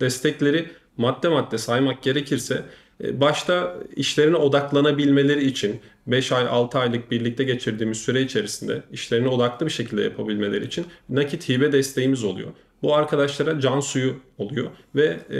Destekleri 0.01 0.67
madde 0.97 1.29
madde 1.29 1.59
saymak 1.59 2.03
gerekirse 2.03 2.63
e, 3.05 3.21
başta 3.21 3.77
işlerine 3.97 4.37
odaklanabilmeleri 4.37 5.45
için 5.45 5.81
5 6.07 6.33
ay 6.33 6.47
6 6.49 6.79
aylık 6.79 7.11
birlikte 7.11 7.45
geçirdiğimiz 7.45 7.99
süre 7.99 8.23
içerisinde 8.23 8.83
işlerine 8.93 9.29
odaklı 9.29 9.67
bir 9.67 9.71
şekilde 9.71 10.03
yapabilmeleri 10.03 10.67
için 10.67 10.87
nakit 11.09 11.49
hibe 11.49 11.73
desteğimiz 11.73 12.25
oluyor. 12.25 12.51
Bu 12.83 12.95
arkadaşlara 12.95 13.61
can 13.61 13.81
suyu 13.81 14.17
oluyor 14.39 14.71
ve 14.95 15.05
e, 15.07 15.39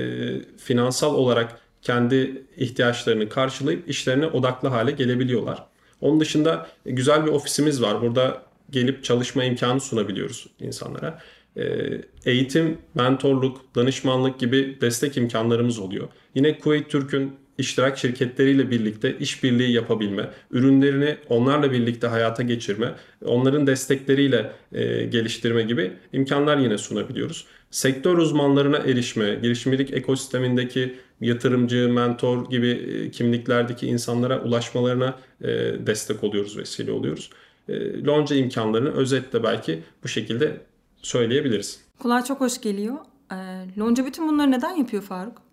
finansal 0.57 1.15
olarak 1.15 1.59
kendi 1.83 2.45
ihtiyaçlarını 2.57 3.29
karşılayıp 3.29 3.89
işlerine 3.89 4.27
odaklı 4.27 4.69
hale 4.69 4.91
gelebiliyorlar. 4.91 5.67
Onun 6.01 6.21
dışında 6.21 6.67
güzel 6.85 7.27
bir 7.27 7.31
ofisimiz 7.31 7.83
var. 7.83 8.03
Burada 8.03 8.43
gelip 8.71 9.05
çalışma 9.05 9.45
imkanı 9.45 9.81
sunabiliyoruz 9.81 10.47
insanlara. 10.61 11.19
Ee, 11.57 12.01
eğitim, 12.25 12.79
mentorluk, 12.95 13.75
danışmanlık 13.75 14.39
gibi 14.39 14.79
destek 14.81 15.17
imkanlarımız 15.17 15.79
oluyor. 15.79 16.09
Yine 16.35 16.59
Kuveyt 16.59 16.91
Türk'ün 16.91 17.37
iştirak 17.59 17.99
şirketleriyle 17.99 18.71
birlikte 18.71 19.19
işbirliği 19.19 19.73
yapabilme, 19.73 20.31
ürünlerini 20.51 21.17
onlarla 21.29 21.73
birlikte 21.73 22.07
hayata 22.07 22.43
geçirme, 22.43 22.95
onların 23.25 23.67
destekleriyle 23.67 24.53
e, 24.73 25.05
geliştirme 25.05 25.63
gibi 25.63 25.93
imkanlar 26.13 26.57
yine 26.57 26.79
sunabiliyoruz. 26.79 27.47
Sektör 27.71 28.19
uzmanlarına 28.19 28.77
erişme, 28.77 29.35
girişimcilik 29.35 29.93
ekosistemindeki 29.93 30.95
yatırımcı, 31.21 31.89
mentor 31.93 32.51
gibi 32.51 32.69
e, 32.69 33.11
kimliklerdeki 33.11 33.87
insanlara 33.87 34.43
ulaşmalarına 34.43 35.19
e, 35.41 35.49
destek 35.87 36.25
oluyoruz, 36.25 36.59
vesile 36.59 36.93
oluyoruz. 36.93 37.31
E, 37.69 38.05
Lonca 38.05 38.37
imkanlarını 38.37 38.93
özetle 38.93 39.43
belki 39.43 39.83
bu 40.05 40.09
şekilde 40.09 40.61
söyleyebiliriz. 41.03 41.81
Kulağa 41.99 42.25
çok 42.25 42.41
hoş 42.41 42.61
geliyor. 42.61 42.97
E, 43.33 43.37
Lonca 43.79 44.07
bütün 44.07 44.29
bunları 44.29 44.51
neden 44.51 44.77
yapıyor 44.77 45.03
Faruk? 45.03 45.52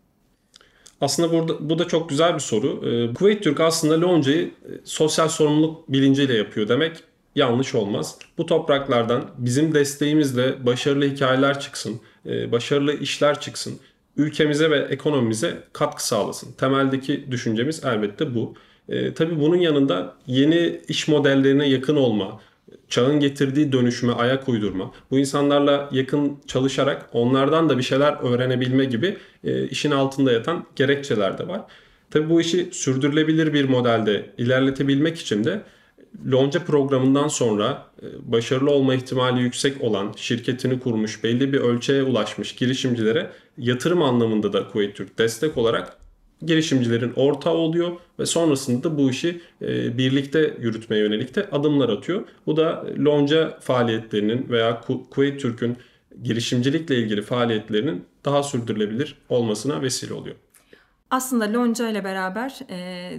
Aslında 1.02 1.34
burada 1.34 1.70
bu 1.70 1.80
da 1.80 1.88
çok 1.88 2.10
güzel 2.10 2.34
bir 2.34 2.40
soru. 2.40 2.90
E, 2.90 3.14
Kuveyt 3.14 3.44
Türk 3.44 3.60
aslında 3.60 4.02
Lonca'yı 4.02 4.46
e, 4.46 4.70
sosyal 4.84 5.28
sorumluluk 5.28 5.92
bilinciyle 5.92 6.34
yapıyor 6.34 6.68
demek 6.68 6.98
yanlış 7.36 7.76
olmaz. 7.76 8.20
Bu 8.38 8.46
topraklardan 8.46 9.26
bizim 9.38 9.74
desteğimizle 9.74 10.66
başarılı 10.66 11.06
hikayeler 11.06 11.60
çıksın, 11.60 12.02
e, 12.26 12.52
başarılı 12.52 12.94
işler 12.94 13.40
çıksın, 13.40 13.80
ülkemize 14.18 14.72
ve 14.72 14.80
ekonomimize 14.80 15.64
katkı 15.74 16.08
sağlasın. 16.08 16.52
Temeldeki 16.52 17.32
düşüncemiz 17.32 17.86
elbette 17.86 18.36
bu. 18.36 18.54
E, 18.90 19.14
tabii 19.14 19.40
bunun 19.40 19.58
yanında 19.58 20.16
yeni 20.28 20.82
iş 20.88 21.08
modellerine 21.08 21.70
yakın 21.70 21.96
olma, 21.96 22.42
çağın 22.90 23.20
getirdiği 23.20 23.72
dönüşüme 23.72 24.14
ayak 24.14 24.50
uydurma, 24.50 24.92
bu 25.12 25.20
insanlarla 25.20 25.90
yakın 25.92 26.38
çalışarak 26.48 27.10
onlardan 27.14 27.70
da 27.70 27.78
bir 27.78 27.84
şeyler 27.84 28.14
öğrenebilme 28.24 28.86
gibi 28.86 29.18
e, 29.44 29.68
işin 29.68 29.92
altında 29.92 30.32
yatan 30.32 30.66
gerekçeler 30.76 31.38
de 31.38 31.48
var. 31.48 31.62
Tabii 32.12 32.30
bu 32.30 32.42
işi 32.42 32.70
sürdürülebilir 32.72 33.54
bir 33.54 33.70
modelde 33.70 34.30
ilerletebilmek 34.38 35.20
için 35.20 35.44
de 35.44 35.62
Lonca 36.32 36.66
programından 36.66 37.28
sonra 37.28 37.86
e, 38.02 38.06
başarılı 38.32 38.72
olma 38.72 38.96
ihtimali 38.96 39.42
yüksek 39.42 39.82
olan 39.82 40.14
şirketini 40.18 40.80
kurmuş, 40.80 41.24
belli 41.24 41.54
bir 41.54 41.60
ölçeğe 41.60 42.04
ulaşmış 42.04 42.56
girişimcilere 42.56 43.30
yatırım 43.58 44.02
anlamında 44.02 44.54
da 44.54 44.68
Kuveyt 44.68 44.96
Türk 44.96 45.20
destek 45.20 45.58
olarak 45.58 45.98
girişimcilerin 46.46 47.14
ortağı 47.16 47.54
oluyor 47.54 47.92
ve 48.20 48.26
sonrasında 48.26 48.84
da 48.84 48.98
bu 48.98 49.10
işi 49.10 49.42
e, 49.62 49.98
birlikte 49.98 50.58
yürütmeye 50.60 51.02
yönelik 51.02 51.36
de 51.36 51.50
adımlar 51.52 51.90
atıyor. 51.90 52.24
Bu 52.46 52.58
da 52.58 52.86
Lonca 53.06 53.60
faaliyetlerinin 53.60 54.50
veya 54.50 54.82
Kuveyt 55.10 55.42
Türk'ün 55.42 55.78
girişimcilikle 56.24 56.96
ilgili 56.96 57.22
faaliyetlerinin 57.22 58.06
daha 58.26 58.44
sürdürülebilir 58.44 59.16
olmasına 59.30 59.82
vesile 59.82 60.14
oluyor 60.14 60.36
aslında 61.12 61.54
Lonca 61.54 61.90
ile 61.90 62.04
beraber 62.04 62.60
e, 62.70 63.12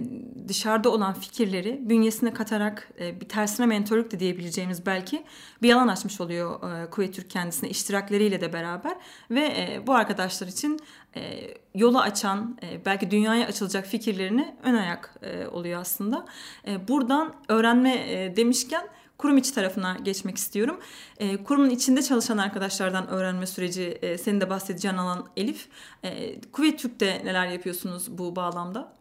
dışarıda 0.47 0.89
olan 0.89 1.13
fikirleri 1.13 1.79
bünyesine 1.89 2.33
katarak 2.33 2.89
e, 2.99 3.21
bir 3.21 3.29
tersine 3.29 3.65
mentorluk 3.65 4.11
da 4.11 4.19
diyebileceğimiz 4.19 4.85
belki 4.85 5.23
bir 5.61 5.73
alan 5.73 5.87
açmış 5.87 6.21
oluyor 6.21 6.83
e, 6.83 6.89
Kuvvet 6.89 7.13
Türk 7.15 7.29
kendisine 7.29 7.69
iştirakleriyle 7.69 8.41
de 8.41 8.53
beraber 8.53 8.95
ve 9.31 9.41
e, 9.41 9.87
bu 9.87 9.93
arkadaşlar 9.93 10.47
için 10.47 10.79
e, 11.15 11.53
yolu 11.75 11.99
açan 11.99 12.57
e, 12.63 12.85
belki 12.85 13.11
dünyaya 13.11 13.47
açılacak 13.47 13.85
fikirlerini 13.85 14.55
ön 14.63 14.73
ayak 14.73 15.15
e, 15.21 15.47
oluyor 15.47 15.81
aslında. 15.81 16.25
E, 16.67 16.87
buradan 16.87 17.33
öğrenme 17.47 17.93
e, 17.93 18.35
demişken 18.35 18.87
kurum 19.21 19.37
içi 19.37 19.53
tarafına 19.53 19.97
geçmek 20.03 20.37
istiyorum. 20.37 20.79
E, 21.17 21.43
kurumun 21.43 21.69
içinde 21.69 22.01
çalışan 22.01 22.37
arkadaşlardan 22.37 23.07
öğrenme 23.07 23.47
süreci 23.47 23.83
e, 23.83 24.17
senin 24.17 24.41
de 24.41 24.49
bahsedeceğin 24.49 24.97
alan 24.97 25.25
Elif. 25.37 25.67
E, 26.03 26.41
Kuveyt 26.41 26.79
Türk'te 26.79 27.21
neler 27.25 27.47
yapıyorsunuz 27.47 28.17
bu 28.17 28.35
bağlamda? 28.35 28.93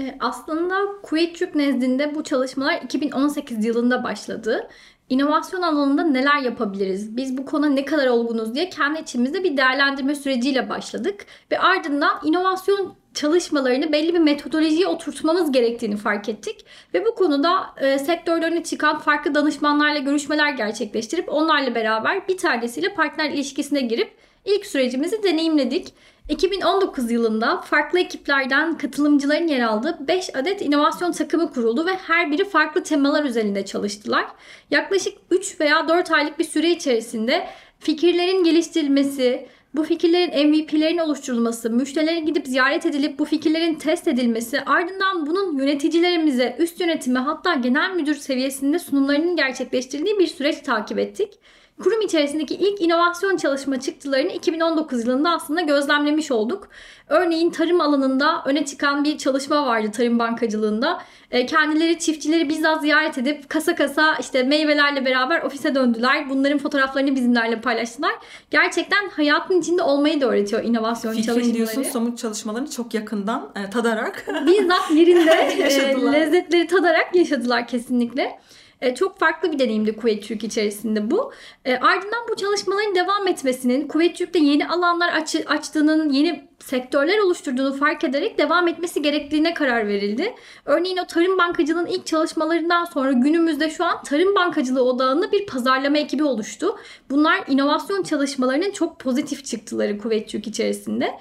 E, 0.00 0.16
aslında 0.20 0.74
Kuveyt 1.02 1.36
Türk 1.36 1.54
nezdinde 1.54 2.14
bu 2.14 2.24
çalışmalar 2.24 2.82
2018 2.82 3.64
yılında 3.64 4.04
başladı. 4.04 4.68
İnovasyon 5.08 5.62
alanında 5.62 6.04
neler 6.04 6.38
yapabiliriz? 6.38 7.16
Biz 7.16 7.36
bu 7.36 7.46
konuda 7.46 7.68
ne 7.68 7.84
kadar 7.84 8.06
olgunuz 8.06 8.54
diye 8.54 8.68
kendi 8.70 9.00
içimizde 9.00 9.44
bir 9.44 9.56
değerlendirme 9.56 10.14
süreciyle 10.14 10.68
başladık. 10.68 11.26
Ve 11.50 11.58
ardından 11.58 12.20
inovasyon 12.24 12.94
çalışmalarını 13.14 13.92
belli 13.92 14.14
bir 14.14 14.18
metodolojiye 14.18 14.86
oturtmamız 14.86 15.52
gerektiğini 15.52 15.96
fark 15.96 16.28
ettik. 16.28 16.64
Ve 16.94 17.04
bu 17.06 17.14
konuda 17.14 17.66
e, 17.80 17.98
sektörlerine 17.98 18.62
çıkan 18.62 18.98
farklı 18.98 19.34
danışmanlarla 19.34 19.98
görüşmeler 19.98 20.50
gerçekleştirip 20.50 21.28
onlarla 21.28 21.74
beraber 21.74 22.28
bir 22.28 22.36
tanesiyle 22.36 22.94
partner 22.94 23.30
ilişkisine 23.30 23.80
girip 23.80 24.14
ilk 24.44 24.66
sürecimizi 24.66 25.22
deneyimledik. 25.22 25.94
2019 26.28 27.10
yılında 27.10 27.60
farklı 27.60 28.00
ekiplerden 28.00 28.78
katılımcıların 28.78 29.46
yer 29.46 29.60
aldığı 29.60 30.08
5 30.08 30.36
adet 30.36 30.62
inovasyon 30.62 31.12
takımı 31.12 31.52
kuruldu 31.52 31.86
ve 31.86 31.94
her 31.94 32.30
biri 32.30 32.44
farklı 32.44 32.82
temalar 32.82 33.24
üzerinde 33.24 33.64
çalıştılar. 33.64 34.26
Yaklaşık 34.70 35.18
3 35.30 35.60
veya 35.60 35.88
4 35.88 36.10
aylık 36.10 36.38
bir 36.38 36.44
süre 36.44 36.70
içerisinde 36.70 37.48
fikirlerin 37.78 38.44
geliştirilmesi, 38.44 39.48
bu 39.74 39.84
fikirlerin 39.84 40.48
MVP'lerin 40.48 40.98
oluşturulması, 40.98 41.70
müşterilerin 41.70 42.26
gidip 42.26 42.46
ziyaret 42.46 42.86
edilip 42.86 43.18
bu 43.18 43.24
fikirlerin 43.24 43.74
test 43.74 44.08
edilmesi, 44.08 44.60
ardından 44.60 45.26
bunun 45.26 45.58
yöneticilerimize, 45.58 46.56
üst 46.58 46.80
yönetime 46.80 47.18
hatta 47.18 47.54
genel 47.54 47.94
müdür 47.94 48.14
seviyesinde 48.14 48.78
sunumlarının 48.78 49.36
gerçekleştirildiği 49.36 50.18
bir 50.18 50.26
süreç 50.26 50.60
takip 50.60 50.98
ettik 50.98 51.38
kurum 51.82 52.00
içerisindeki 52.00 52.54
ilk 52.54 52.80
inovasyon 52.80 53.36
çalışma 53.36 53.80
çıktılarını 53.80 54.32
2019 54.32 55.06
yılında 55.06 55.30
aslında 55.30 55.60
gözlemlemiş 55.60 56.30
olduk. 56.30 56.68
Örneğin 57.08 57.50
tarım 57.50 57.80
alanında 57.80 58.42
öne 58.46 58.64
çıkan 58.64 59.04
bir 59.04 59.18
çalışma 59.18 59.66
vardı 59.66 59.90
tarım 59.92 60.18
bankacılığında. 60.18 61.02
E, 61.30 61.46
kendileri 61.46 61.98
çiftçileri 61.98 62.48
bizzat 62.48 62.80
ziyaret 62.80 63.18
edip 63.18 63.48
kasa 63.48 63.74
kasa 63.74 64.16
işte 64.20 64.42
meyvelerle 64.42 65.04
beraber 65.04 65.42
ofise 65.42 65.74
döndüler. 65.74 66.30
Bunların 66.30 66.58
fotoğraflarını 66.58 67.14
bizimlerle 67.14 67.60
paylaştılar. 67.60 68.12
Gerçekten 68.50 69.08
hayatın 69.08 69.60
içinde 69.60 69.82
olmayı 69.82 70.20
da 70.20 70.26
öğretiyor 70.26 70.64
inovasyon 70.64 71.12
Fikrin 71.12 71.26
çalışmaları. 71.26 71.54
diyorsun 71.54 71.82
somut 71.82 72.18
çalışmalarını 72.18 72.70
çok 72.70 72.94
yakından 72.94 73.50
e, 73.56 73.70
tadarak. 73.70 74.26
Bizzat 74.46 74.90
yerinde 74.90 75.30
e, 75.30 76.12
lezzetleri 76.12 76.66
tadarak 76.66 77.14
yaşadılar 77.14 77.66
kesinlikle. 77.66 78.38
E, 78.80 78.94
çok 78.94 79.18
farklı 79.18 79.52
bir 79.52 79.58
deneyimdi 79.58 79.96
Kuveyt 79.96 80.24
Türk 80.24 80.44
içerisinde 80.44 81.10
bu. 81.10 81.32
E, 81.64 81.76
ardından 81.76 82.28
bu 82.30 82.36
çalışmaların 82.36 82.94
devam 82.94 83.28
etmesinin, 83.28 83.88
Kuveyt 83.88 84.16
Türk'te 84.16 84.38
yeni 84.38 84.68
alanlar 84.68 85.12
aç, 85.12 85.36
açtığının, 85.46 86.10
yeni 86.10 86.48
sektörler 86.58 87.18
oluşturduğunu 87.18 87.76
fark 87.76 88.04
ederek 88.04 88.38
devam 88.38 88.68
etmesi 88.68 89.02
gerektiğine 89.02 89.54
karar 89.54 89.88
verildi. 89.88 90.34
Örneğin 90.64 90.96
o 90.96 91.06
tarım 91.06 91.38
bankacılığının 91.38 91.86
ilk 91.86 92.06
çalışmalarından 92.06 92.84
sonra 92.84 93.12
günümüzde 93.12 93.70
şu 93.70 93.84
an 93.84 94.02
tarım 94.02 94.34
bankacılığı 94.34 94.84
odağında 94.84 95.32
bir 95.32 95.46
pazarlama 95.46 95.98
ekibi 95.98 96.24
oluştu. 96.24 96.76
Bunlar 97.10 97.44
inovasyon 97.48 98.02
çalışmalarının 98.02 98.70
çok 98.70 99.00
pozitif 99.00 99.44
çıktıları 99.44 99.98
Kuveyt 99.98 100.28
Türk 100.28 100.46
içerisinde. 100.46 101.18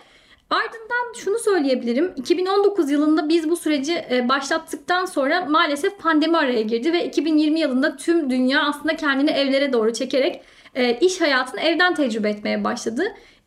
Ardından 0.49 1.13
şunu 1.15 1.39
söyleyebilirim. 1.39 2.13
2019 2.15 2.91
yılında 2.91 3.29
biz 3.29 3.49
bu 3.49 3.57
süreci 3.57 4.05
e, 4.11 4.29
başlattıktan 4.29 5.05
sonra 5.05 5.45
maalesef 5.45 5.99
pandemi 5.99 6.37
araya 6.37 6.61
girdi 6.61 6.93
ve 6.93 7.05
2020 7.05 7.59
yılında 7.59 7.97
tüm 7.97 8.29
dünya 8.29 8.63
aslında 8.63 8.95
kendini 8.95 9.29
evlere 9.29 9.73
doğru 9.73 9.93
çekerek 9.93 10.41
e, 10.75 10.99
iş 10.99 11.21
hayatını 11.21 11.61
evden 11.61 11.95
tecrübe 11.95 12.29
etmeye 12.29 12.63
başladı. 12.63 13.03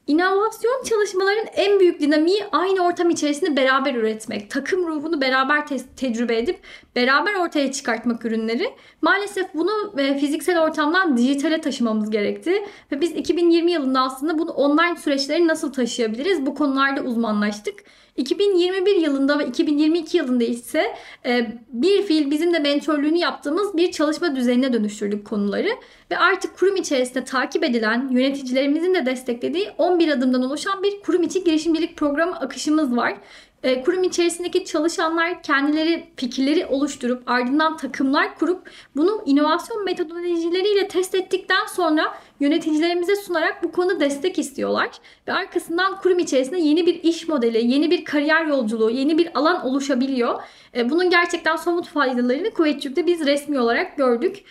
İnovasyon 0.07 0.83
çalışmaların 0.85 1.47
en 1.55 1.81
büyük 1.81 2.01
dinamiği 2.01 2.45
aynı 2.53 2.87
ortam 2.87 3.11
içerisinde 3.11 3.57
beraber 3.57 3.95
üretmek. 3.95 4.51
Takım 4.51 4.87
ruhunu 4.87 5.21
beraber 5.21 5.67
te- 5.67 5.87
tecrübe 5.97 6.39
edip 6.39 6.61
beraber 6.97 7.35
ortaya 7.35 7.73
çıkartmak 7.73 8.25
ürünleri. 8.25 8.71
Maalesef 9.03 9.55
bunu 9.55 9.95
e, 9.99 10.19
fiziksel 10.19 10.63
ortamdan 10.63 11.17
dijitale 11.17 11.61
taşımamız 11.61 12.11
gerekti. 12.11 12.65
Ve 12.93 13.01
biz 13.01 13.11
2020 13.13 13.73
yılında 13.73 14.01
aslında 14.01 14.39
bunu 14.39 14.51
online 14.51 14.97
süreçleri 14.97 15.49
nasıl 15.49 15.73
taşıyabiliriz 15.73 16.47
bu 16.47 16.55
konularda 16.55 17.01
uzmanlaştık. 17.03 17.75
2021 18.21 18.97
yılında 18.97 19.39
ve 19.39 19.47
2022 19.47 20.17
yılında 20.17 20.45
ise 20.45 20.97
e, 21.27 21.59
bir 21.69 22.03
fiil 22.03 22.31
bizim 22.31 22.55
de 22.55 22.59
mentorluğunu 22.59 23.17
yaptığımız 23.17 23.77
bir 23.77 23.93
çalışma 23.93 24.37
düzenine 24.37 24.73
dönüştürdük 24.73 25.27
konuları. 25.27 25.69
Ve 26.11 26.19
artık 26.19 26.59
kurum 26.59 26.77
içerisinde 26.77 27.25
takip 27.25 27.65
edilen 27.65 28.09
yöneticilerimizin 28.11 28.95
de 28.95 29.07
desteklediği 29.07 29.69
11 29.79 30.09
adımdan 30.09 30.43
oluşan 30.43 30.83
bir 30.83 31.01
kurum 31.01 31.23
içi 31.23 31.45
girişimcilik 31.45 31.97
programı 31.97 32.41
akışımız 32.41 32.97
var. 32.97 33.15
E, 33.63 33.83
kurum 33.83 34.03
içerisindeki 34.03 34.65
çalışanlar 34.65 35.43
kendileri 35.43 36.07
fikirleri 36.17 36.67
oluşturup 36.67 37.23
ardından 37.27 37.77
takımlar 37.77 38.35
kurup 38.39 38.71
bunu 38.97 39.23
inovasyon 39.27 39.85
metodolojileriyle 39.85 40.89
test 40.89 41.15
ettikten 41.15 41.67
sonra 41.67 42.15
yöneticilerimize 42.41 43.17
sunarak 43.17 43.63
bu 43.63 43.73
konuda 43.73 44.01
destek 44.01 44.39
istiyorlar. 44.39 44.91
Ve 45.29 45.33
arkasından 45.33 46.01
kurum 46.01 46.19
içerisinde 46.19 46.61
yeni 46.61 46.87
bir 46.87 47.03
iş 47.03 47.29
modeli, 47.29 47.73
yeni 47.73 47.91
bir 47.91 48.05
kariyer 48.05 48.47
yolculuğu, 48.47 48.91
yeni 48.91 49.19
bir 49.19 49.39
alan 49.39 49.67
oluşabiliyor. 49.67 50.43
E, 50.77 50.91
bunun 50.91 51.11
gerçekten 51.11 51.57
somut 51.57 51.89
faydalarını 51.89 52.51
Kuvvetçük'te 52.51 53.07
biz 53.07 53.27
resmi 53.27 53.61
olarak 53.61 53.97
gördük. 53.97 54.45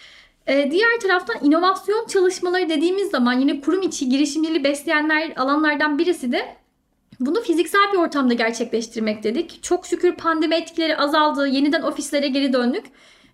E, 0.47 0.71
diğer 0.71 0.99
taraftan 1.01 1.35
inovasyon 1.43 2.07
çalışmaları 2.07 2.69
dediğimiz 2.69 3.09
zaman 3.09 3.39
yine 3.39 3.61
kurum 3.61 3.81
içi 3.81 4.09
girişimciliği 4.09 4.63
besleyenler 4.63 5.33
alanlardan 5.37 5.99
birisi 5.99 6.31
de 6.31 6.55
bunu 7.19 7.41
fiziksel 7.41 7.93
bir 7.93 7.97
ortamda 7.97 8.33
gerçekleştirmek 8.33 9.23
dedik. 9.23 9.63
Çok 9.63 9.85
şükür 9.85 10.15
pandemi 10.15 10.55
etkileri 10.55 10.97
azaldı. 10.97 11.47
Yeniden 11.47 11.81
ofislere 11.81 12.27
geri 12.27 12.53
döndük. 12.53 12.85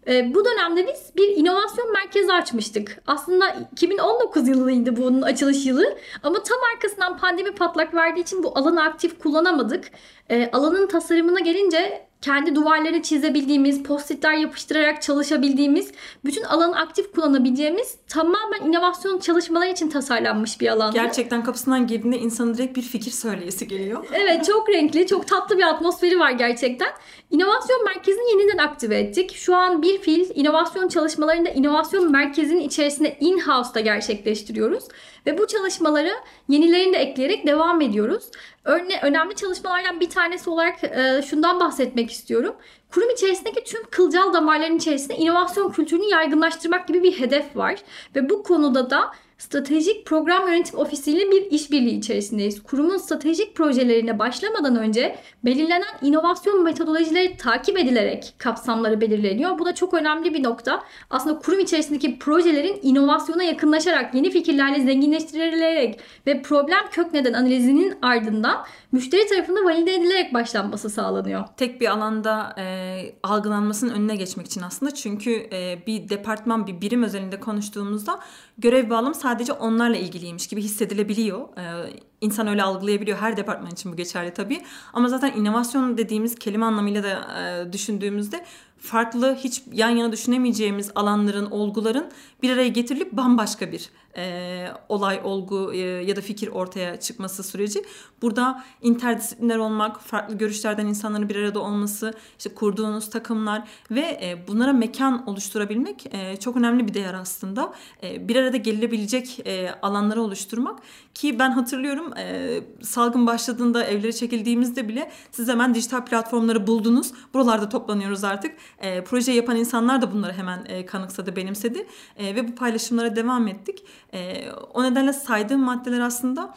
E, 0.08 0.36
bu 0.36 0.46
dönemde 0.46 0.88
biz 0.88 1.12
bir 1.18 1.38
inovasyon 1.38 1.94
merkezi 1.94 2.34
açmıştık. 2.34 3.02
Aslında 3.08 3.56
2019 3.72 4.48
yılıydı 4.48 4.98
bunun 4.98 5.22
açılış 5.22 5.66
yılı 5.66 5.98
ama 6.24 6.44
tam 6.44 6.58
arkasından 6.76 7.18
pandemi 7.18 7.52
patlak 7.52 7.94
verdiği 7.94 8.22
için 8.22 8.44
bu 8.44 8.58
alanı 8.58 8.84
aktif 8.84 9.20
kullanamadık. 9.20 9.92
E, 10.30 10.50
alanın 10.52 10.88
tasarımına 10.88 11.40
gelince 11.40 12.06
kendi 12.22 12.56
duvarlarını 12.56 13.02
çizebildiğimiz, 13.02 13.84
postitler 13.84 14.34
yapıştırarak 14.34 15.02
çalışabildiğimiz, 15.02 15.92
bütün 16.26 16.44
alanı 16.44 16.80
aktif 16.80 17.12
kullanabileceğimiz 17.12 17.96
tamamen 18.10 18.62
inovasyon 18.62 19.20
çalışmaları 19.20 19.70
için 19.70 19.90
tasarlanmış 19.90 20.62
bir 20.62 20.68
alan. 20.68 20.94
Gerçekten 20.94 21.44
kapısından 21.44 21.88
girdiğinde 21.88 22.18
insanın 22.18 22.54
direkt 22.54 22.78
bir 22.78 22.82
fikir 22.82 23.12
söyleyesi 23.12 23.68
geliyor. 23.68 24.06
Evet 24.14 24.46
çok 24.46 24.70
renkli, 24.70 25.08
çok 25.08 25.28
tatlı 25.28 25.58
bir 25.58 25.64
atmosferi 25.64 26.20
var 26.20 26.32
gerçekten. 26.32 26.90
İnovasyon 27.32 27.84
merkezini 27.86 28.32
yeniden 28.32 28.58
aktive 28.58 28.98
ettik. 28.98 29.36
Şu 29.36 29.56
an 29.56 29.82
bir 29.82 30.02
fil 30.02 30.30
inovasyon 30.36 30.88
çalışmalarında 30.88 31.50
inovasyon 31.50 32.12
merkezinin 32.12 32.62
içerisinde 32.62 33.18
in-house'da 33.20 33.80
gerçekleştiriyoruz. 33.80 34.84
Ve 35.26 35.38
bu 35.38 35.48
çalışmaları 35.48 36.14
yenilerini 36.50 36.94
de 36.94 36.98
ekleyerek 36.98 37.48
devam 37.48 37.82
ediyoruz. 37.82 38.24
Örne 38.64 39.00
önemli 39.02 39.36
çalışmalardan 39.36 40.00
bir 40.00 40.10
tanesi 40.10 40.50
olarak 40.50 40.84
e, 40.84 41.22
şundan 41.30 41.60
bahsetmek 41.60 42.12
istiyorum. 42.12 42.56
Kurum 42.92 43.10
içerisindeki 43.10 43.64
tüm 43.64 43.84
kılcal 43.90 44.34
damarların 44.34 44.78
içerisinde 44.78 45.16
inovasyon 45.16 45.72
kültürünü 45.72 46.06
yaygınlaştırmak 46.06 46.88
gibi 46.88 47.04
bir 47.04 47.20
hedef 47.20 47.56
var. 47.56 47.76
Ve 48.16 48.30
bu 48.30 48.44
konuda 48.44 48.90
da 48.90 49.12
Stratejik 49.38 50.06
Program 50.06 50.48
Yönetim 50.48 50.80
Ofisi 50.80 51.12
ile 51.12 51.32
bir 51.32 51.52
işbirliği 51.52 51.98
içerisindeyiz. 51.98 52.64
Kurumun 52.64 52.98
stratejik 52.98 53.56
projelerine 53.56 54.20
başlamadan 54.20 54.76
önce 54.76 55.16
belirlenen 55.46 55.98
inovasyon 56.02 56.64
metodolojileri 56.64 57.38
takip 57.38 57.78
edilerek 57.78 58.34
kapsamları 58.38 59.02
belirleniyor. 59.02 59.60
Bu 59.60 59.66
da 59.66 59.76
çok 59.76 59.94
önemli 59.94 60.34
bir 60.34 60.44
nokta. 60.44 60.84
Aslında 61.10 61.40
kurum 61.40 61.60
içerisindeki 61.60 62.20
projelerin 62.20 62.80
inovasyona 62.82 63.44
yakınlaşarak, 63.44 64.16
yeni 64.16 64.32
fikirlerle 64.32 64.84
zenginleştirilerek 64.84 66.00
ve 66.28 66.42
problem 66.42 66.90
kök 66.92 67.14
neden 67.14 67.34
analizinin 67.34 67.98
ardından 68.02 68.66
müşteri 68.92 69.28
tarafından 69.28 69.66
valide 69.66 69.96
edilerek 69.96 70.34
başlanması 70.34 70.90
sağlanıyor. 70.90 71.44
Tek 71.58 71.82
bir 71.82 71.88
alanda 71.88 72.56
e, 72.58 73.16
algılanmasının 73.24 73.94
önüne 73.94 74.16
geçmek 74.16 74.46
için 74.46 74.62
aslında. 74.62 74.94
Çünkü 74.94 75.32
e, 75.32 75.84
bir 75.88 76.10
departman, 76.10 76.68
bir 76.68 76.82
birim 76.82 77.04
özelinde 77.04 77.40
konuştuğumuzda 77.40 78.20
görev 78.58 78.90
bağlamı 78.90 79.16
sadece 79.16 79.54
onlarla 79.54 79.98
ilgiliymiş 79.98 80.48
gibi 80.48 80.62
hissedilebiliyor. 80.62 81.58
E, 81.58 81.94
insan 82.22 82.48
öyle 82.48 82.64
algılayabiliyor. 82.64 83.18
Her 83.18 83.38
departman 83.38 83.72
için 83.72 83.92
bu 83.92 83.96
geçerli 83.96 84.34
tabii. 84.34 84.62
Ama 84.94 85.10
zaten 85.10 85.34
inovasyon 85.34 85.98
dediğimiz 85.98 86.36
kelime 86.36 86.66
anlamıyla 86.66 87.04
da 87.04 87.42
e, 87.42 87.74
düşündüğümüzde 87.74 88.46
farklı 88.86 89.36
hiç 89.36 89.64
yan 89.74 89.90
yana 89.90 90.12
düşünemeyeceğimiz 90.12 90.92
alanların, 90.96 91.52
olguların 91.52 92.12
bir 92.42 92.50
araya 92.50 92.68
getirilip 92.68 93.12
bambaşka 93.12 93.72
bir 93.72 93.90
e, 94.18 94.68
olay, 94.90 95.22
olgu 95.24 95.74
e, 95.74 95.78
ya 95.78 96.16
da 96.16 96.22
fikir 96.22 96.48
ortaya 96.48 97.00
çıkması 97.00 97.44
süreci. 97.44 97.84
Burada 98.22 98.64
interdisipliner 98.82 99.58
olmak, 99.58 100.02
farklı 100.02 100.38
görüşlerden 100.38 100.88
insanların 100.88 101.30
bir 101.30 101.36
arada 101.36 101.60
olması, 101.60 102.14
işte 102.38 102.54
kurduğunuz 102.54 103.10
takımlar 103.10 103.68
ve 103.92 104.02
e, 104.02 104.48
bunlara 104.48 104.74
mekan 104.74 105.28
oluşturabilmek 105.30 106.06
e, 106.12 106.38
çok 106.38 106.58
önemli 106.58 106.88
bir 106.88 106.94
değer 106.94 107.14
aslında. 107.14 107.74
E, 108.04 108.28
bir 108.28 108.36
arada 108.36 108.58
gelilebilecek 108.58 109.48
e, 109.48 109.72
alanları 109.82 110.22
oluşturmak 110.22 110.80
ki 111.14 111.40
ben 111.40 111.52
hatırlıyorum 111.52 112.18
e, 112.18 112.60
salgın 112.82 113.28
başladığında 113.28 113.84
evlere 113.84 114.14
çekildiğimizde 114.14 114.88
bile 114.88 115.12
siz 115.32 115.48
hemen 115.48 115.76
dijital 115.76 116.06
platformları 116.06 116.68
buldunuz. 116.68 117.12
Buralarda 117.34 117.70
toplanıyoruz 117.70 118.24
artık. 118.24 118.56
E, 118.80 119.04
proje 119.04 119.32
yapan 119.32 119.56
insanlar 119.56 120.02
da 120.02 120.12
bunları 120.12 120.34
hemen 120.34 120.66
e, 120.68 120.86
kanıksadı, 120.86 121.36
benimsedi 121.36 121.88
e, 122.18 122.36
ve 122.36 122.48
bu 122.48 122.56
paylaşımlara 122.56 123.16
devam 123.16 123.48
ettik. 123.48 123.86
E, 124.14 124.52
o 124.52 124.84
nedenle 124.84 125.14
saydığım 125.14 125.62
maddeler 125.62 126.00
aslında 126.00 126.56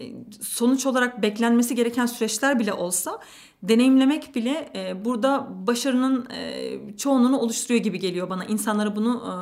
e, 0.00 0.04
sonuç 0.40 0.86
olarak 0.86 1.22
beklenmesi 1.22 1.74
gereken 1.74 2.06
süreçler 2.06 2.58
bile 2.58 2.72
olsa 2.72 3.18
deneyimlemek 3.62 4.34
bile 4.34 4.70
e, 4.74 5.04
burada 5.04 5.48
başarının 5.66 6.26
e, 6.30 6.96
çoğunluğunu 6.96 7.38
oluşturuyor 7.38 7.84
gibi 7.84 7.98
geliyor 7.98 8.30
bana. 8.30 8.44
İnsanlara 8.44 8.96
bunu 8.96 9.22
e, 9.26 9.32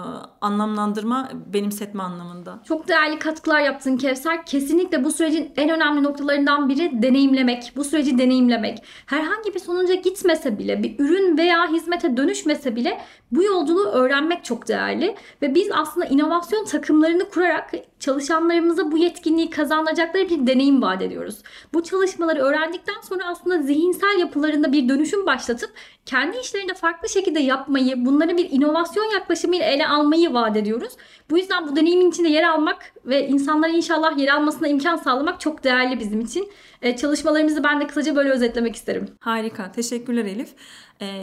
anlamlandırma, 0.41 1.31
benimsetme 1.47 2.03
anlamında. 2.03 2.63
Çok 2.69 2.89
değerli 2.89 3.19
katkılar 3.19 3.61
yaptın 3.61 3.97
Kevser. 3.97 4.47
Kesinlikle 4.47 5.05
bu 5.05 5.11
sürecin 5.11 5.53
en 5.57 5.71
önemli 5.71 6.03
noktalarından 6.03 6.69
biri 6.69 7.03
deneyimlemek. 7.03 7.73
Bu 7.77 7.85
süreci 7.85 8.19
deneyimlemek. 8.19 8.79
Herhangi 9.07 9.55
bir 9.55 9.61
sonuca 9.61 9.95
gitmese 9.95 10.59
bile, 10.59 10.83
bir 10.83 10.99
ürün 10.99 11.39
veya 11.39 11.73
hizmete 11.73 12.17
dönüşmese 12.17 12.77
bile 12.77 13.01
bu 13.33 13.43
yolculuğu 13.43 13.87
öğrenmek 13.87 14.45
çok 14.45 14.69
değerli. 14.69 15.17
Ve 15.43 15.55
biz 15.55 15.69
aslında 15.73 16.07
inovasyon 16.07 16.65
takımlarını 16.65 17.29
kurarak 17.29 17.71
çalışanlarımıza 18.01 18.93
bu 18.93 18.99
yetkinliği 18.99 19.51
kazanacakları 19.51 20.29
bir 20.29 20.47
deneyim 20.47 20.83
vaat 20.83 21.03
ediyoruz. 21.03 21.43
Bu 21.75 21.83
çalışmaları 21.83 22.41
öğrendikten 22.41 23.01
sonra 23.09 23.25
aslında 23.25 23.63
zihinsel 23.63 24.10
yapılarında 24.18 24.73
bir 24.73 24.88
dönüşüm 24.88 25.27
başlatıp 25.27 25.70
kendi 26.07 26.37
işlerini 26.37 26.75
farklı 26.75 27.09
şekilde 27.09 27.40
yapmayı, 27.40 28.07
bunları 28.07 28.37
bir 28.37 28.51
inovasyon 28.51 29.12
yaklaşımıyla 29.14 29.66
ele 29.66 29.88
almayı 29.88 30.35
vaat 30.35 30.57
ediyoruz. 30.57 30.92
Bu 31.31 31.38
yüzden 31.38 31.68
bu 31.68 31.77
deneyimin 31.77 32.11
içinde 32.11 32.29
yer 32.29 32.42
almak 32.42 32.92
ve 33.07 33.29
insanların 33.29 33.75
inşallah 33.75 34.18
yer 34.18 34.29
almasına 34.29 34.68
imkan 34.68 34.96
sağlamak 34.96 35.40
çok 35.40 35.64
değerli 35.64 36.01
bizim 36.01 36.20
için. 36.20 36.53
Ee, 36.83 36.96
çalışmalarımızı 36.96 37.64
ben 37.64 37.81
de 37.81 37.87
kısaca 37.87 38.16
böyle 38.16 38.31
özetlemek 38.31 38.77
isterim. 38.77 39.09
Harika. 39.20 39.73
Teşekkürler 39.73 40.25
Elif. 40.25 40.49
Ee, 41.03 41.23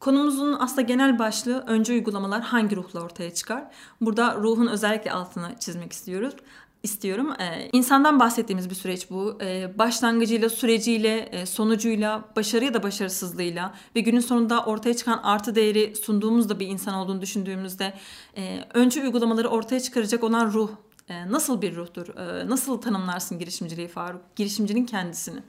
konumuzun 0.00 0.56
aslında 0.60 0.82
genel 0.82 1.18
başlığı 1.18 1.64
önce 1.66 1.92
uygulamalar 1.92 2.40
hangi 2.42 2.76
ruhla 2.76 3.00
ortaya 3.00 3.34
çıkar? 3.34 3.64
Burada 4.00 4.34
ruhun 4.34 4.66
özellikle 4.66 5.12
altını 5.12 5.48
çizmek 5.60 5.92
istiyoruz 5.92 6.34
istiyorum. 6.82 7.32
Ee, 7.40 7.68
insandan 7.72 8.20
bahsettiğimiz 8.20 8.70
bir 8.70 8.74
süreç 8.74 9.10
bu. 9.10 9.38
Ee, 9.42 9.78
başlangıcıyla, 9.78 10.48
süreciyle, 10.48 11.18
e, 11.18 11.46
sonucuyla, 11.46 12.24
başarı 12.36 12.64
ya 12.64 12.74
da 12.74 12.82
başarısızlığıyla 12.82 13.74
ve 13.96 14.00
günün 14.00 14.20
sonunda 14.20 14.64
ortaya 14.64 14.96
çıkan 14.96 15.20
artı 15.22 15.54
değeri 15.54 15.96
sunduğumuz 15.96 16.48
da 16.48 16.60
bir 16.60 16.66
insan 16.66 16.94
olduğunu 16.94 17.22
düşündüğümüzde 17.22 17.94
e, 18.36 18.64
önce 18.74 19.02
uygulamaları 19.02 19.48
ortaya 19.48 19.80
çıkaracak 19.80 20.24
olan 20.24 20.52
ruh 20.52 20.70
e, 21.08 21.32
nasıl 21.32 21.62
bir 21.62 21.76
ruhtur? 21.76 22.08
E, 22.16 22.48
nasıl 22.48 22.80
tanımlarsın 22.80 23.38
girişimciliği 23.38 23.88
Faruk? 23.88 24.20
Girişimcinin 24.36 24.86
kendisini. 24.86 25.40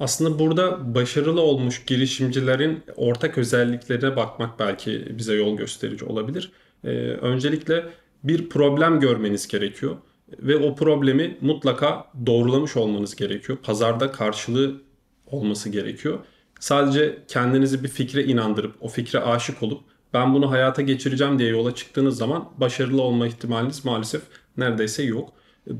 Aslında 0.00 0.38
burada 0.38 0.94
başarılı 0.94 1.40
olmuş 1.40 1.84
girişimcilerin 1.84 2.82
ortak 2.96 3.38
özelliklerine 3.38 4.16
bakmak 4.16 4.58
belki 4.58 5.18
bize 5.18 5.34
yol 5.34 5.56
gösterici 5.56 6.04
olabilir. 6.04 6.52
Ee, 6.84 6.88
öncelikle 7.08 7.86
bir 8.24 8.48
problem 8.48 9.00
görmeniz 9.00 9.48
gerekiyor 9.48 9.96
ve 10.28 10.56
o 10.56 10.74
problemi 10.74 11.38
mutlaka 11.40 12.06
doğrulamış 12.26 12.76
olmanız 12.76 13.16
gerekiyor. 13.16 13.58
Pazarda 13.62 14.12
karşılığı 14.12 14.82
olması 15.26 15.68
gerekiyor. 15.68 16.18
Sadece 16.60 17.18
kendinizi 17.28 17.84
bir 17.84 17.88
fikre 17.88 18.24
inandırıp 18.24 18.74
o 18.80 18.88
fikre 18.88 19.20
aşık 19.20 19.62
olup 19.62 19.80
ben 20.14 20.34
bunu 20.34 20.50
hayata 20.50 20.82
geçireceğim 20.82 21.38
diye 21.38 21.48
yola 21.48 21.74
çıktığınız 21.74 22.18
zaman 22.18 22.48
başarılı 22.58 23.02
olma 23.02 23.26
ihtimaliniz 23.26 23.84
maalesef 23.84 24.22
neredeyse 24.56 25.02
yok. 25.02 25.32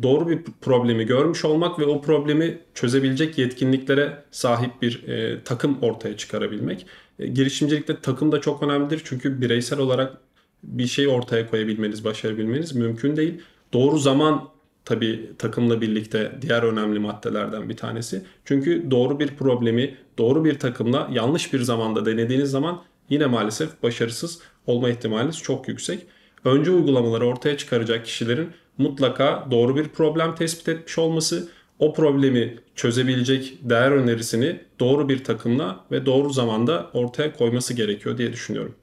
Doğru 0.02 0.28
bir 0.28 0.38
problemi 0.60 1.06
görmüş 1.06 1.44
olmak 1.44 1.78
ve 1.78 1.84
o 1.84 2.02
problemi 2.02 2.58
çözebilecek 2.74 3.38
yetkinliklere 3.38 4.22
sahip 4.30 4.82
bir 4.82 5.08
e, 5.08 5.44
takım 5.44 5.78
ortaya 5.82 6.16
çıkarabilmek. 6.16 6.86
E, 7.18 7.26
girişimcilikte 7.26 8.00
takım 8.00 8.32
da 8.32 8.40
çok 8.40 8.62
önemlidir 8.62 9.02
çünkü 9.04 9.40
bireysel 9.40 9.78
olarak 9.78 10.16
bir 10.62 10.86
şey 10.86 11.08
ortaya 11.08 11.50
koyabilmeniz, 11.50 12.04
başarabilmeniz 12.04 12.74
mümkün 12.74 13.16
değil. 13.16 13.42
Doğru 13.72 13.98
zaman 13.98 14.48
tabii 14.84 15.30
takımla 15.38 15.80
birlikte 15.80 16.32
diğer 16.42 16.62
önemli 16.62 16.98
maddelerden 16.98 17.68
bir 17.68 17.76
tanesi. 17.76 18.22
Çünkü 18.44 18.90
doğru 18.90 19.20
bir 19.20 19.28
problemi 19.28 19.96
doğru 20.18 20.44
bir 20.44 20.58
takımla 20.58 21.08
yanlış 21.12 21.52
bir 21.52 21.60
zamanda 21.60 22.06
denediğiniz 22.06 22.50
zaman 22.50 22.82
yine 23.10 23.26
maalesef 23.26 23.82
başarısız 23.82 24.38
olma 24.66 24.88
ihtimaliniz 24.90 25.38
çok 25.38 25.68
yüksek. 25.68 26.06
Önce 26.44 26.70
uygulamaları 26.70 27.26
ortaya 27.26 27.56
çıkaracak 27.56 28.04
kişilerin 28.04 28.50
mutlaka 28.78 29.46
doğru 29.50 29.76
bir 29.76 29.88
problem 29.88 30.34
tespit 30.34 30.68
etmiş 30.68 30.98
olması, 30.98 31.48
o 31.78 31.94
problemi 31.94 32.58
çözebilecek 32.74 33.58
değer 33.62 33.90
önerisini 33.90 34.60
doğru 34.80 35.08
bir 35.08 35.24
takımla 35.24 35.84
ve 35.90 36.06
doğru 36.06 36.30
zamanda 36.30 36.90
ortaya 36.92 37.32
koyması 37.32 37.74
gerekiyor 37.74 38.18
diye 38.18 38.32
düşünüyorum 38.32 38.74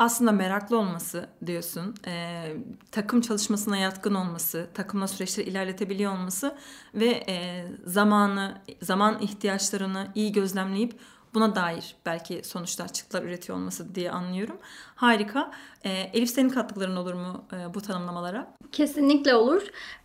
aslında 0.00 0.32
meraklı 0.32 0.78
olması 0.78 1.26
diyorsun, 1.46 1.94
e, 2.06 2.44
takım 2.90 3.20
çalışmasına 3.20 3.76
yatkın 3.76 4.14
olması, 4.14 4.66
takımla 4.74 5.08
süreçleri 5.08 5.48
ilerletebiliyor 5.48 6.12
olması 6.12 6.54
ve 6.94 7.24
e, 7.28 7.66
zamanı, 7.84 8.54
zaman 8.82 9.18
ihtiyaçlarını 9.20 10.06
iyi 10.14 10.32
gözlemleyip 10.32 10.92
buna 11.34 11.54
dair 11.54 11.96
belki 12.06 12.42
sonuçlar, 12.44 12.92
çıktılar 12.92 13.22
üretiyor 13.22 13.58
olması 13.58 13.94
diye 13.94 14.10
anlıyorum. 14.10 14.56
Harika. 14.94 15.50
E, 15.84 15.90
Elif 15.90 16.30
senin 16.30 16.48
katkıların 16.48 16.96
olur 16.96 17.14
mu 17.14 17.44
e, 17.52 17.74
bu 17.74 17.80
tanımlamalara? 17.80 18.54
Kesinlikle 18.72 19.34
olur. 19.34 19.62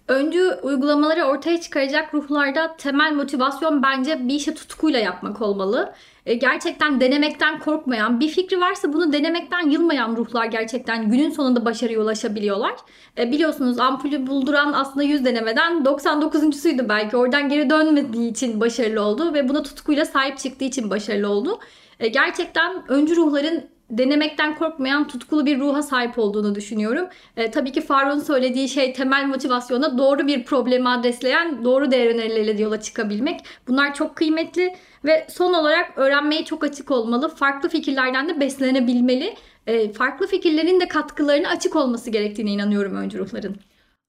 Öncü 0.08 0.60
uygulamaları 0.64 1.24
ortaya 1.24 1.62
çıkaracak 1.62 2.14
ruhlarda 2.14 2.78
temel 2.78 3.14
motivasyon 3.14 3.84
bence 3.84 4.28
bir 4.28 4.34
işe 4.34 4.54
tutkuyla 4.56 5.00
yapmak 5.00 5.42
olmalı. 5.42 5.94
E, 6.26 6.34
gerçekten 6.34 7.02
denemekten 7.02 7.60
korkmayan, 7.60 8.20
bir 8.20 8.30
fikri 8.30 8.62
varsa 8.62 8.94
bunu 8.94 9.14
denemekten 9.14 9.70
yılmayan 9.70 10.16
ruhlar 10.16 10.46
gerçekten 10.46 11.10
günün 11.10 11.30
sonunda 11.30 11.66
başarıya 11.66 12.02
ulaşabiliyorlar. 12.02 12.76
E, 13.18 13.32
biliyorsunuz 13.32 13.80
ampulü 13.80 14.28
bulduran 14.28 14.74
aslında 14.74 15.04
100 15.04 15.26
denemeden 15.26 15.84
99.suydu 15.84 16.90
belki. 16.90 17.18
Oradan 17.18 17.50
geri 17.50 17.70
dönmediği 17.70 18.32
için 18.32 18.62
başarılı 18.62 19.02
oldu 19.02 19.34
ve 19.34 19.50
buna 19.50 19.64
tutkuyla 19.64 20.06
sahip 20.06 20.38
çıktığı 20.38 20.66
için 20.66 20.90
başarılı 20.90 21.30
oldu. 21.30 21.60
E, 22.00 22.08
gerçekten 22.08 22.92
öncü 22.92 23.16
ruhların 23.16 23.75
denemekten 23.90 24.56
korkmayan 24.56 25.08
tutkulu 25.08 25.46
bir 25.46 25.60
ruha 25.60 25.82
sahip 25.82 26.20
olduğunu 26.20 26.56
düşünüyorum. 26.56 27.08
E, 27.38 27.52
tabii 27.52 27.72
ki 27.72 27.82
Faruk'un 27.82 28.20
söylediği 28.20 28.70
şey 28.70 28.94
temel 28.94 29.26
motivasyona 29.26 29.98
doğru 29.98 30.28
bir 30.28 30.46
problemi 30.46 30.90
adresleyen 30.90 31.64
doğru 31.64 31.92
değer 31.92 32.08
önerileriyle 32.08 32.62
yola 32.62 32.82
çıkabilmek. 32.82 33.40
Bunlar 33.68 33.94
çok 33.94 34.16
kıymetli 34.16 34.76
ve 35.06 35.28
son 35.30 35.54
olarak 35.54 35.98
öğrenmeye 35.98 36.46
çok 36.46 36.64
açık 36.64 36.92
olmalı. 36.92 37.30
Farklı 37.30 37.70
fikirlerden 37.70 38.30
de 38.30 38.40
beslenebilmeli. 38.40 39.36
E, 39.68 39.94
farklı 39.94 40.28
fikirlerin 40.28 40.80
de 40.80 40.88
katkılarına 40.88 41.50
açık 41.50 41.76
olması 41.76 42.10
gerektiğine 42.10 42.52
inanıyorum 42.52 42.96
öncü 42.96 43.20
ruhların. 43.20 43.56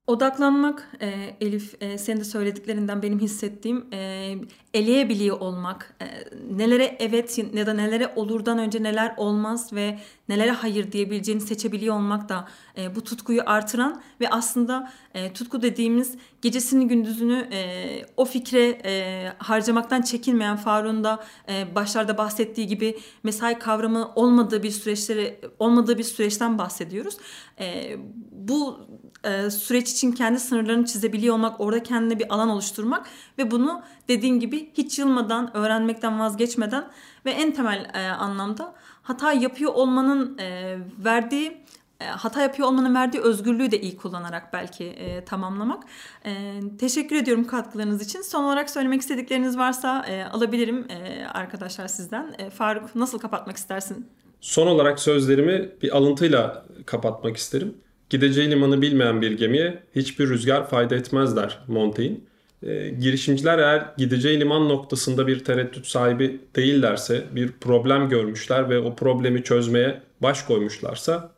Odaklanmak 0.06 0.88
e, 1.00 1.36
Elif 1.40 1.82
e, 1.82 1.98
senin 1.98 2.20
de 2.20 2.24
söylediklerinden 2.24 3.02
benim 3.02 3.18
hissettiğim 3.18 3.86
e, 3.92 4.34
eleyebiliyor 4.74 5.40
olmak. 5.40 5.94
E, 6.00 6.06
nelere 6.56 6.96
evet 6.98 7.38
ya 7.54 7.66
da 7.66 7.72
nelere 7.72 8.12
olurdan 8.16 8.58
önce 8.58 8.82
neler 8.82 9.14
olmaz 9.16 9.72
ve 9.72 9.98
nelere 10.28 10.50
hayır 10.50 10.92
diyebileceğini 10.92 11.40
seçebiliyor 11.40 11.96
olmak 11.96 12.28
da 12.28 12.48
e, 12.78 12.94
bu 12.94 13.04
tutkuyu 13.04 13.42
artıran 13.46 14.02
ve 14.20 14.30
aslında 14.30 14.92
e, 15.14 15.32
tutku 15.32 15.62
dediğimiz 15.62 16.14
gecesini 16.42 16.88
gündüzünü 16.88 17.48
e, 17.52 18.02
o 18.16 18.24
fikre 18.24 18.80
e, 18.84 19.32
harcamaktan 19.38 20.02
çekinmeyen 20.02 20.56
Faruk'un 20.56 21.04
da 21.04 21.24
e, 21.48 21.74
başlarda 21.74 22.18
bahsettiği 22.18 22.66
gibi 22.66 22.98
mesai 23.22 23.58
kavramı 23.58 24.12
olmadığı 24.14 24.62
bir 24.62 24.70
süreçleri 24.70 25.40
olmadığı 25.58 25.98
bir 25.98 26.04
süreçten 26.04 26.58
bahsediyoruz. 26.58 27.16
E, 27.60 27.96
bu 28.30 28.86
e, 29.24 29.50
süreç 29.50 29.90
için 29.92 30.12
kendi 30.12 30.40
sınırlarını 30.40 30.86
çizebiliyor 30.86 31.34
olmak, 31.34 31.60
orada 31.60 31.82
kendine 31.82 32.18
bir 32.18 32.34
alan 32.34 32.48
oluşturmak 32.48 33.06
ve 33.38 33.50
bunu 33.50 33.82
dediğin 34.08 34.40
gibi 34.40 34.70
hiç 34.74 34.98
yılmadan, 34.98 35.56
öğrenmekten 35.56 36.20
vazgeçmeden 36.20 36.84
ve 37.24 37.30
en 37.30 37.52
temel 37.52 37.90
e, 37.94 38.08
anlamda 38.08 38.74
hata 39.02 39.32
yapıyor 39.32 39.74
olmanın 39.74 40.38
e, 40.38 40.78
verdiği 40.98 41.66
e, 42.00 42.04
hata 42.04 42.42
yapıyor 42.42 42.68
olmanın 42.68 42.94
verdiği 42.94 43.20
özgürlüğü 43.20 43.70
de 43.70 43.80
iyi 43.80 43.96
kullanarak 43.96 44.52
belki 44.52 44.84
e, 44.84 45.24
tamamlamak. 45.24 45.84
E, 46.24 46.60
teşekkür 46.78 47.16
ediyorum 47.16 47.46
katkılarınız 47.46 48.02
için. 48.02 48.22
Son 48.22 48.44
olarak 48.44 48.70
söylemek 48.70 49.00
istedikleriniz 49.00 49.58
varsa 49.58 50.04
e, 50.06 50.24
alabilirim 50.24 50.86
e, 50.90 51.26
arkadaşlar 51.26 51.88
sizden. 51.88 52.34
E, 52.38 52.50
Faruk 52.50 52.94
nasıl 52.94 53.18
kapatmak 53.18 53.56
istersin? 53.56 54.06
Son 54.40 54.66
olarak 54.66 55.00
sözlerimi 55.00 55.68
bir 55.82 55.96
alıntıyla 55.96 56.66
kapatmak 56.86 57.36
isterim. 57.36 57.74
Gideceği 58.10 58.50
limanı 58.50 58.82
bilmeyen 58.82 59.22
bir 59.22 59.30
gemiye 59.30 59.82
hiçbir 59.94 60.28
rüzgar 60.28 60.70
fayda 60.70 60.96
etmez 60.96 61.36
der 61.36 61.58
Montaigne. 61.68 62.16
E, 62.62 62.88
girişimciler 62.88 63.58
eğer 63.58 63.86
gideceği 63.98 64.40
liman 64.40 64.68
noktasında 64.68 65.26
bir 65.26 65.44
tereddüt 65.44 65.86
sahibi 65.86 66.40
değillerse, 66.56 67.24
bir 67.32 67.52
problem 67.52 68.08
görmüşler 68.08 68.70
ve 68.70 68.78
o 68.78 68.96
problemi 68.96 69.42
çözmeye 69.42 70.02
baş 70.20 70.42
koymuşlarsa 70.42 71.32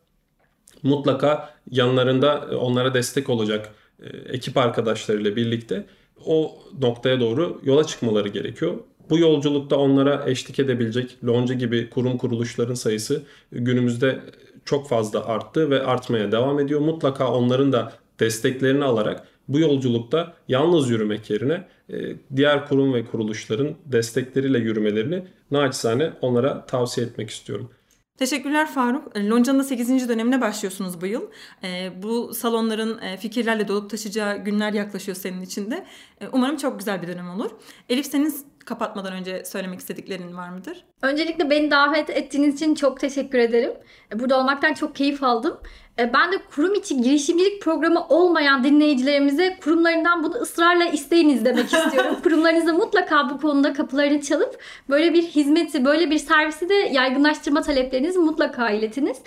mutlaka 0.83 1.55
yanlarında 1.71 2.49
onlara 2.61 2.95
destek 2.95 3.29
olacak 3.29 3.75
e, 4.03 4.07
ekip 4.07 4.57
arkadaşlarıyla 4.57 5.37
birlikte 5.37 5.87
o 6.25 6.59
noktaya 6.81 7.21
doğru 7.21 7.61
yola 7.65 7.85
çıkmaları 7.85 8.29
gerekiyor. 8.29 8.75
Bu 9.11 9.19
yolculukta 9.19 9.77
onlara 9.77 10.25
eşlik 10.27 10.59
edebilecek 10.59 11.17
Lonca 11.25 11.55
gibi 11.55 11.91
kurum 11.91 12.19
kuruluşların 12.19 12.75
sayısı 12.75 13.23
günümüzde 13.53 14.21
çok 14.65 14.89
fazla 14.89 15.27
arttı 15.27 15.71
ve 15.71 15.83
artmaya 15.83 16.33
devam 16.33 16.61
ediyor. 16.61 16.81
Mutlaka 16.81 17.33
onların 17.33 17.73
da 17.73 17.93
desteklerini 18.21 18.85
alarak 18.85 19.29
bu 19.49 19.59
yolculukta 19.59 20.35
yalnız 20.49 20.91
yürümek 20.91 21.31
yerine 21.31 21.65
e, 21.91 21.97
diğer 22.37 22.69
kurum 22.69 22.95
ve 22.95 23.05
kuruluşların 23.05 23.75
destekleriyle 23.87 24.59
yürümelerini 24.59 25.25
naçizane 25.51 26.13
onlara 26.21 26.67
tavsiye 26.67 27.07
etmek 27.07 27.31
istiyorum. 27.31 27.71
Teşekkürler 28.17 28.71
Faruk. 28.73 29.17
E, 29.17 29.29
Lonca'nın 29.29 29.59
da 29.59 29.65
8. 29.65 30.09
dönemine 30.09 30.41
başlıyorsunuz 30.41 31.01
bu 31.01 31.07
yıl. 31.07 31.23
E, 31.65 31.91
bu 32.03 32.35
salonların 32.35 33.01
fikirlerle 33.17 33.69
dolup 33.69 33.91
taşıyacağı 33.91 34.37
günler 34.37 34.73
yaklaşıyor 34.73 35.17
senin 35.17 35.43
için 35.43 35.71
de. 35.71 35.85
Umarım 36.33 36.57
çok 36.57 36.79
güzel 36.79 37.03
bir 37.03 37.09
dönem 37.09 37.31
olur. 37.31 37.51
Elif 37.89 38.07
senin 38.07 38.35
kapatmadan 38.69 39.13
önce 39.13 39.45
söylemek 39.45 39.81
istediklerin 39.81 40.37
var 40.37 40.49
mıdır? 40.49 40.85
Öncelikle 41.03 41.51
beni 41.51 41.71
davet 41.71 42.11
ettiğiniz 42.11 42.55
için 42.55 42.75
çok 42.75 43.01
teşekkür 43.01 43.39
ederim. 43.39 43.73
E, 44.13 44.21
burada 44.21 44.39
olmaktan 44.39 44.75
çok 44.75 44.97
keyif 44.97 45.23
aldım. 45.23 45.61
E, 45.99 46.13
ben 46.13 46.33
de 46.33 46.37
kurum 46.55 46.75
içi 46.75 47.03
girişimcilik 47.03 47.63
programı 47.63 48.07
olmayan 48.09 48.65
dinleyicilerimize 48.65 49.59
kurumlarından 49.65 50.25
bunu 50.25 50.35
ısrarla 50.35 50.85
isteyiniz 50.85 51.45
demek 51.45 51.65
istiyorum. 51.73 52.17
Kurumlarınızda 52.23 52.73
mutlaka 52.73 53.31
bu 53.31 53.41
konuda 53.41 53.73
kapılarını 53.73 54.21
çalıp 54.21 54.63
böyle 54.91 55.15
bir 55.15 55.23
hizmeti, 55.23 55.85
böyle 55.85 56.11
bir 56.11 56.19
servisi 56.19 56.69
de 56.69 56.75
yaygınlaştırma 56.75 57.63
taleplerinizi 57.63 58.19
mutlaka 58.19 58.71
iletiniz. 58.71 59.19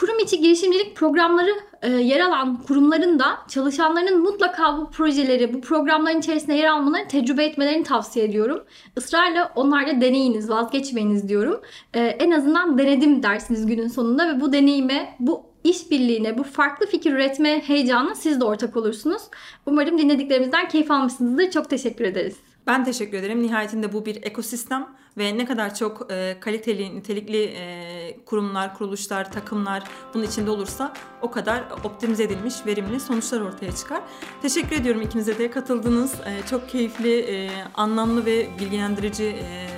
Kurum 0.00 0.18
içi 0.18 0.40
girişimcilik 0.40 0.96
programları 0.96 1.50
e, 1.82 1.90
yer 1.90 2.20
alan 2.20 2.62
kurumların 2.62 3.18
da 3.18 3.38
çalışanlarının 3.48 4.22
mutlaka 4.22 4.78
bu 4.78 4.90
projeleri, 4.90 5.54
bu 5.54 5.60
programların 5.60 6.18
içerisinde 6.18 6.54
yer 6.54 6.66
almalarını 6.70 7.08
tecrübe 7.08 7.44
etmelerini 7.44 7.84
tavsiye 7.84 8.24
ediyorum. 8.24 8.64
Israrla 8.96 9.52
onlarla 9.56 10.00
deneyiniz, 10.00 10.50
vazgeçmeyiniz 10.50 11.28
diyorum. 11.28 11.60
E, 11.94 12.00
en 12.00 12.30
azından 12.30 12.78
denedim 12.78 13.22
dersiniz 13.22 13.66
günün 13.66 13.88
sonunda 13.88 14.28
ve 14.28 14.40
bu 14.40 14.52
deneyime, 14.52 15.16
bu 15.20 15.42
işbirliğine, 15.64 16.38
bu 16.38 16.42
farklı 16.42 16.86
fikir 16.86 17.12
üretme 17.12 17.60
heyecanına 17.60 18.14
siz 18.14 18.40
de 18.40 18.44
ortak 18.44 18.76
olursunuz. 18.76 19.22
Umarım 19.66 19.98
dinlediklerimizden 19.98 20.68
keyif 20.68 20.90
almışsınızdır. 20.90 21.50
Çok 21.50 21.70
teşekkür 21.70 22.04
ederiz. 22.04 22.36
Ben 22.68 22.84
teşekkür 22.84 23.18
ederim. 23.18 23.42
Nihayetinde 23.42 23.92
bu 23.92 24.06
bir 24.06 24.22
ekosistem 24.22 24.88
ve 25.18 25.38
ne 25.38 25.44
kadar 25.44 25.74
çok 25.74 26.12
e, 26.12 26.36
kaliteli, 26.40 26.96
nitelikli 26.96 27.44
e, 27.44 28.16
kurumlar, 28.26 28.74
kuruluşlar, 28.74 29.32
takımlar 29.32 29.82
bunun 30.14 30.24
içinde 30.24 30.50
olursa 30.50 30.92
o 31.22 31.30
kadar 31.30 31.64
optimize 31.84 32.22
edilmiş, 32.22 32.54
verimli 32.66 33.00
sonuçlar 33.00 33.40
ortaya 33.40 33.72
çıkar. 33.72 34.02
Teşekkür 34.42 34.76
ediyorum 34.76 35.02
ikinize 35.02 35.38
de 35.38 35.50
katıldınız. 35.50 36.14
E, 36.14 36.46
çok 36.50 36.68
keyifli, 36.68 37.18
e, 37.18 37.50
anlamlı 37.74 38.26
ve 38.26 38.48
bilgilendirici 38.60 39.24
e, 39.24 39.68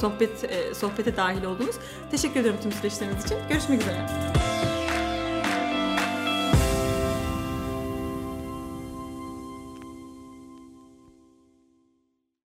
sohbet 0.00 0.44
e, 0.44 0.74
sohbete 0.74 1.16
dahil 1.16 1.44
oldunuz. 1.44 1.76
Teşekkür 2.10 2.40
ediyorum 2.40 2.60
tüm 2.62 2.72
süreçleriniz 2.72 3.24
için. 3.24 3.36
Görüşmek 3.48 3.80
üzere. 3.80 4.06